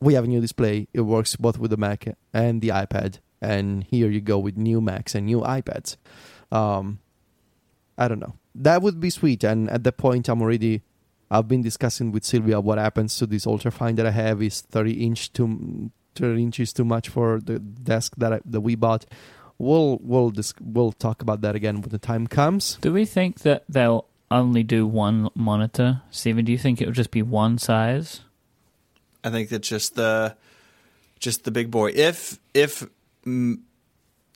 [0.00, 0.88] "We have a new display.
[0.94, 4.80] It works both with the Mac and the iPad, and here you go with new
[4.80, 5.96] Macs and new iPads."
[6.50, 7.00] Um,
[8.00, 8.34] I don't know.
[8.54, 10.82] That would be sweet, and at that point, I'm already.
[11.30, 15.04] I've been discussing with Silvia what happens to this Ultrafine that I have is 30
[15.04, 19.06] inch too 30 inches too much for the desk that I, that we bought.
[19.58, 22.78] We'll we'll dis- we'll talk about that again when the time comes.
[22.80, 26.44] Do we think that they'll only do one monitor, Stephen?
[26.44, 28.22] Do you think it will just be one size?
[29.22, 30.36] I think that's just the
[31.20, 31.92] just the big boy.
[31.94, 32.88] If if
[33.24, 33.60] mm,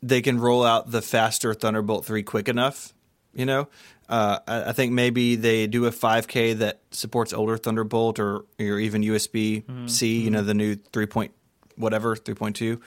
[0.03, 2.94] they can roll out the faster Thunderbolt three quick enough,
[3.35, 3.69] you know,
[4.09, 8.79] uh, I, I think maybe they do a 5K that supports older Thunderbolt or or
[8.79, 10.21] even USB C.
[10.21, 11.33] You know, the new three point
[11.77, 12.81] whatever three point two.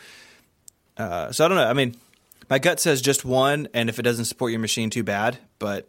[0.98, 1.68] Uh, so I don't know.
[1.68, 1.96] I mean,
[2.50, 5.38] my gut says just one, and if it doesn't support your machine, too bad.
[5.60, 5.88] But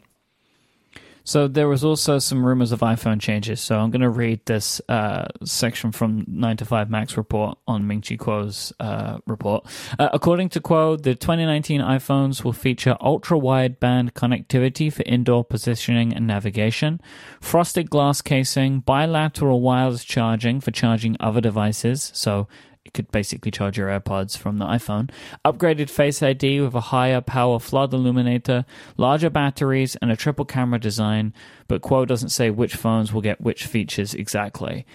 [1.28, 3.60] So there was also some rumors of iPhone changes.
[3.60, 8.72] So I'm going to read this uh, section from 9to5Mac's report on Ming Chi Kuo's
[8.80, 9.66] uh, report.
[9.98, 16.26] Uh, according to Kuo, the 2019 iPhones will feature ultra-wideband connectivity for indoor positioning and
[16.26, 16.98] navigation,
[17.42, 22.10] frosted glass casing, bilateral wireless charging for charging other devices.
[22.14, 22.48] So
[22.89, 25.10] it could basically charge your AirPods from the iPhone.
[25.44, 28.65] Upgraded Face ID with a higher power flood illuminator,
[28.97, 31.35] larger batteries, and a triple camera design.
[31.69, 34.86] But Kuo doesn't say which phones will get which features exactly.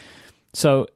[0.53, 0.87] So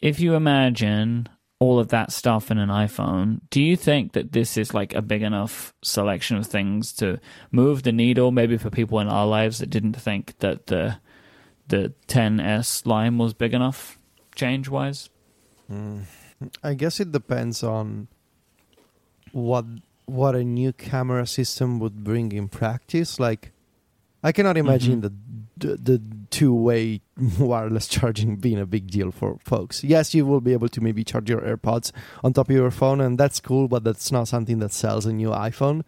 [0.00, 1.28] if you imagine
[1.58, 5.02] all of that stuff in an iPhone, do you think that this is like a
[5.02, 7.18] big enough selection of things to
[7.50, 10.98] move the needle, maybe for people in our lives that didn't think that the
[11.66, 13.98] the 10s line was big enough
[14.36, 15.08] change wise?
[15.72, 16.04] Mm.
[16.62, 18.08] I guess it depends on
[19.32, 19.64] what
[20.06, 23.18] what a new camera system would bring in practice.
[23.18, 23.52] Like,
[24.22, 25.14] I cannot imagine mm-hmm.
[25.56, 27.00] the the, the two way
[27.38, 29.84] wireless charging being a big deal for folks.
[29.84, 31.92] Yes, you will be able to maybe charge your AirPods
[32.22, 33.68] on top of your phone, and that's cool.
[33.68, 35.82] But that's not something that sells a new iPhone.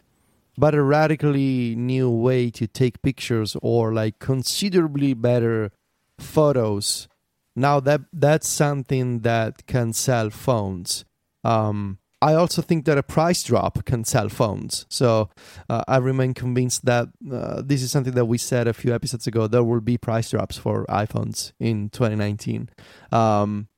[0.59, 5.71] But a radically new way to take pictures or like considerably better
[6.19, 7.09] photos
[7.57, 11.05] now that that's something that can sell phones.
[11.43, 14.87] Um, i also think that a price drop can sell phones.
[14.89, 15.31] So
[15.69, 19.27] uh, i remain convinced that uh, this is something that we said a few episodes
[19.27, 22.71] ago there will be price drops for iphones in 2019
[23.13, 23.69] um,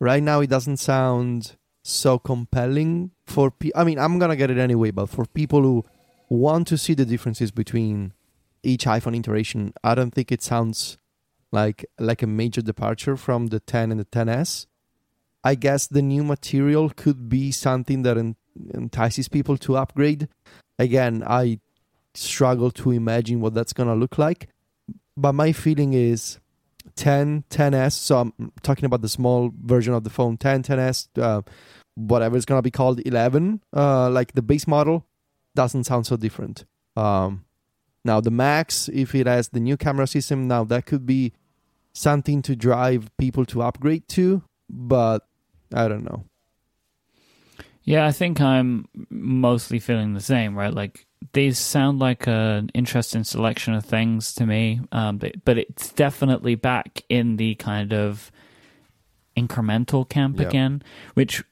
[0.00, 4.58] right now it doesn't sound so compelling for pe- i mean i'm gonna get it
[4.58, 5.84] anyway but for people who
[6.28, 8.12] want to see the differences between
[8.62, 10.98] each iphone iteration i don't think it sounds
[11.52, 14.66] like like a major departure from the 10 and the 10s
[15.44, 18.36] i guess the new material could be something that en-
[18.74, 20.28] entices people to upgrade
[20.78, 21.58] again i
[22.14, 24.48] struggle to imagine what that's going to look like
[25.16, 26.38] but my feeling is
[26.94, 27.92] 10, 10s.
[27.92, 31.42] So I'm talking about the small version of the phone, 10, 10s, uh,
[31.94, 33.60] whatever it's gonna be called, 11.
[33.74, 35.04] Uh, like the base model
[35.54, 36.64] doesn't sound so different.
[36.96, 37.45] Um,
[38.06, 41.32] now the Max, if it has the new camera system, now that could be
[41.92, 45.26] something to drive people to upgrade to, but
[45.74, 46.24] I don't know.
[47.82, 50.74] Yeah, I think I'm mostly feeling the same, right?
[50.74, 55.92] Like these sound like an interesting selection of things to me, um, but, but it's
[55.92, 58.32] definitely back in the kind of
[59.36, 60.48] incremental camp Yeah.
[60.48, 60.82] again,
[61.14, 61.44] which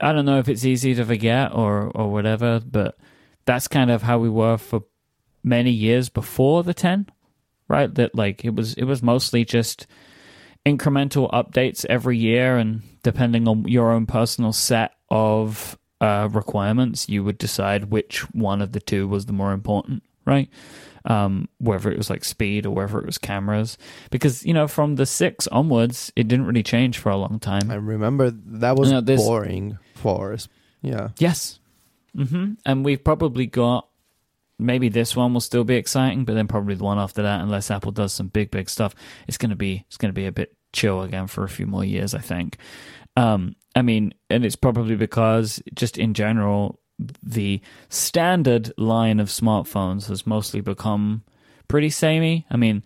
[0.00, 2.98] I don't know if it's easy to forget or or whatever, but
[3.44, 4.82] that's kind of how we were for
[5.46, 7.06] many years before the 10,
[7.68, 7.94] right?
[7.94, 9.86] That like it was it was mostly just
[10.66, 17.22] incremental updates every year and depending on your own personal set of uh, requirements, you
[17.24, 20.48] would decide which one of the two was the more important, right?
[21.04, 23.78] Um, whether it was like speed or whether it was cameras,
[24.10, 27.70] because you know from the six onwards, it didn't really change for a long time.
[27.70, 30.48] I remember that was No, this- boring for us.
[30.82, 31.10] Yeah.
[31.18, 31.60] Yes.
[32.16, 32.54] Mm-hmm.
[32.66, 33.86] And we've probably got
[34.58, 37.70] maybe this one will still be exciting, but then probably the one after that, unless
[37.70, 38.94] Apple does some big, big stuff,
[39.28, 42.14] it's gonna be it's gonna be a bit chill again for a few more years,
[42.14, 42.58] I think.
[43.16, 46.80] Um, I mean, and it's probably because just in general,
[47.22, 51.22] the standard line of smartphones has mostly become
[51.68, 52.46] pretty samey.
[52.50, 52.82] I mean,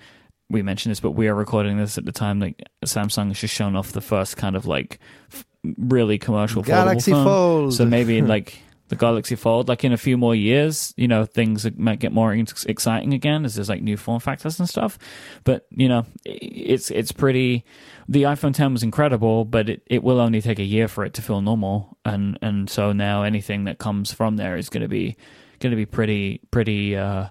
[0.49, 3.55] we mentioned this, but we are recording this at the time that Samsung has just
[3.55, 4.99] shown off the first kind of like
[5.33, 5.45] f-
[5.79, 7.25] really commercial Galaxy phone.
[7.25, 7.75] Fold.
[7.75, 8.61] So maybe like
[8.91, 12.35] the Galaxy Fold, like in a few more years, you know, things might get more
[12.35, 14.99] exciting again as there's like new form factors and stuff.
[15.45, 17.65] But you know, it's it's pretty.
[18.09, 21.15] The iPhone 10 was incredible, but it, it will only take a year for it
[21.15, 24.89] to feel normal, and and so now anything that comes from there is going to
[24.89, 25.17] be
[25.61, 26.97] going to be pretty pretty.
[26.97, 27.29] uh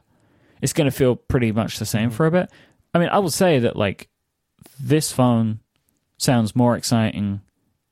[0.61, 2.49] It's going to feel pretty much the same for a bit.
[2.93, 4.07] I mean, I will say that like
[4.79, 5.59] this phone
[6.17, 7.41] sounds more exciting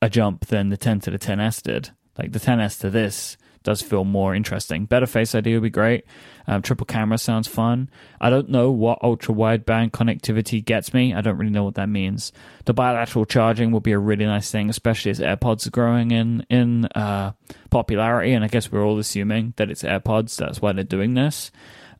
[0.00, 1.90] a jump than the 10 to the 10s did.
[2.16, 4.86] Like the 10s to this does feel more interesting.
[4.86, 6.04] Better Face ID would be great.
[6.46, 7.90] Um, triple camera sounds fun.
[8.20, 11.12] I don't know what ultra wideband connectivity gets me.
[11.12, 12.32] I don't really know what that means.
[12.64, 16.46] The bilateral charging will be a really nice thing, especially as AirPods are growing in
[16.48, 17.32] in uh,
[17.70, 18.32] popularity.
[18.32, 20.36] And I guess we're all assuming that it's AirPods.
[20.36, 21.50] That's why they're doing this.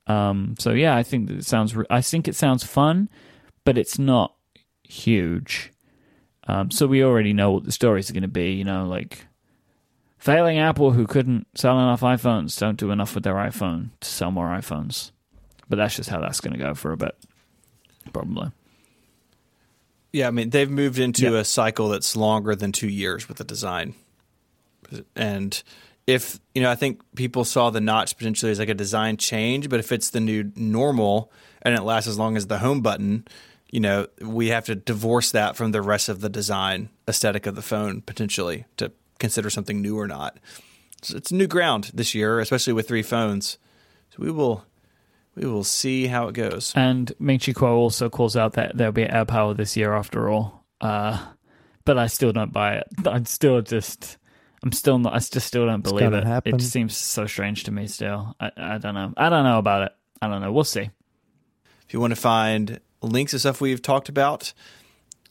[0.07, 1.77] Um, so yeah, I think that it sounds.
[1.77, 3.11] Re- I think it sounds fun,
[3.65, 4.35] but it's not
[4.83, 5.73] huge.
[6.47, 8.53] Um, so we already know what the stories are going to be.
[8.53, 9.27] You know, like
[10.19, 14.31] failing Apple who couldn't sell enough iPhones don't do enough with their iPhone to sell
[14.31, 15.11] more iPhones.
[15.69, 17.15] But that's just how that's going to go for a bit,
[18.13, 18.51] probably.
[20.13, 21.39] Yeah, I mean they've moved into Yeah.
[21.41, 23.95] a cycle that's longer than two years with the design,
[25.15, 25.63] and
[26.07, 29.69] if you know, I think people saw the notch potentially as like a design change,
[29.69, 31.31] but if it's the new normal
[31.61, 33.27] and it lasts as long as the home button,
[33.71, 37.55] you know, we have to divorce that from the rest of the design aesthetic of
[37.55, 40.39] the phone potentially to consider something new or not.
[41.03, 43.59] So it's new ground this year, especially with three phones.
[44.11, 44.65] So we will
[45.39, 46.73] we will see how it goes.
[46.75, 50.65] And Ming Chi Kuo also calls out that there'll be AirPower this year after all.
[50.81, 51.25] Uh,
[51.85, 52.89] but I still don't buy it.
[53.07, 54.19] I'm still just,
[54.65, 56.25] I'm still not, I just still don't believe it.
[56.25, 56.55] happen.
[56.55, 58.35] It just seems so strange to me still.
[58.41, 59.15] I, I don't know.
[59.17, 59.93] I don't know about it.
[60.21, 60.51] I don't know.
[60.51, 60.91] We'll see.
[61.87, 64.53] If you want to find links to stuff we've talked about,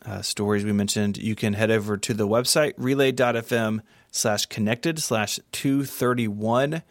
[0.08, 5.40] uh, stories we mentioned, you can head over to the website relay.fm slash connected slash
[5.52, 6.82] 231.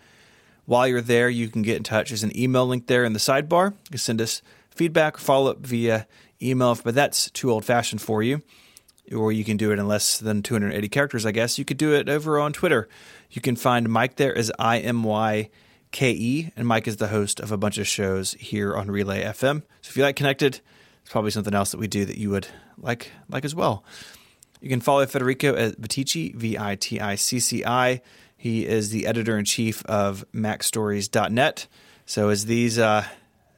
[0.66, 2.10] While you're there, you can get in touch.
[2.10, 3.70] There's an email link there in the sidebar.
[3.70, 6.06] You can send us feedback follow up via
[6.42, 8.42] email, but that's too old fashioned for you.
[9.14, 11.58] Or you can do it in less than 280 characters, I guess.
[11.58, 12.88] You could do it over on Twitter.
[13.30, 15.48] You can find Myke there as I M Y
[15.92, 19.22] K E, and Myke is the host of a bunch of shows here on Relay
[19.22, 19.62] FM.
[19.80, 20.60] So if you like Connected,
[21.02, 22.48] it's probably something else that we do that you would
[22.80, 23.84] like like as well.
[24.60, 28.00] You can follow Federico at Viticci, V I T I C C I.
[28.36, 31.66] He is the editor in chief of MacStories.net.
[32.06, 33.04] So as these uh,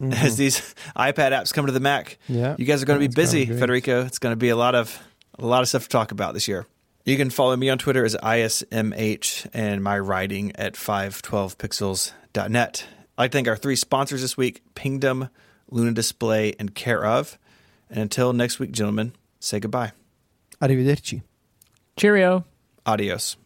[0.00, 0.60] as these
[0.96, 2.54] iPad apps come to the Mac, Yeah.
[2.58, 3.46] you guys are going to be busy.
[3.46, 4.04] Federico.
[4.04, 4.98] It's going to be a lot of
[5.38, 6.66] a lot of stuff to talk about this year.
[7.04, 12.86] You can follow me on Twitter as ISMH and my writing at 512pixels.net.
[13.16, 15.28] I'd like to thank our three sponsors this week Pingdom,
[15.70, 17.38] Luna Display, and Care of.
[17.90, 19.92] And until next week, gentlemen, say goodbye.
[20.60, 21.22] Arrivederci.
[21.96, 22.44] Cheerio.
[22.86, 23.36] Adios.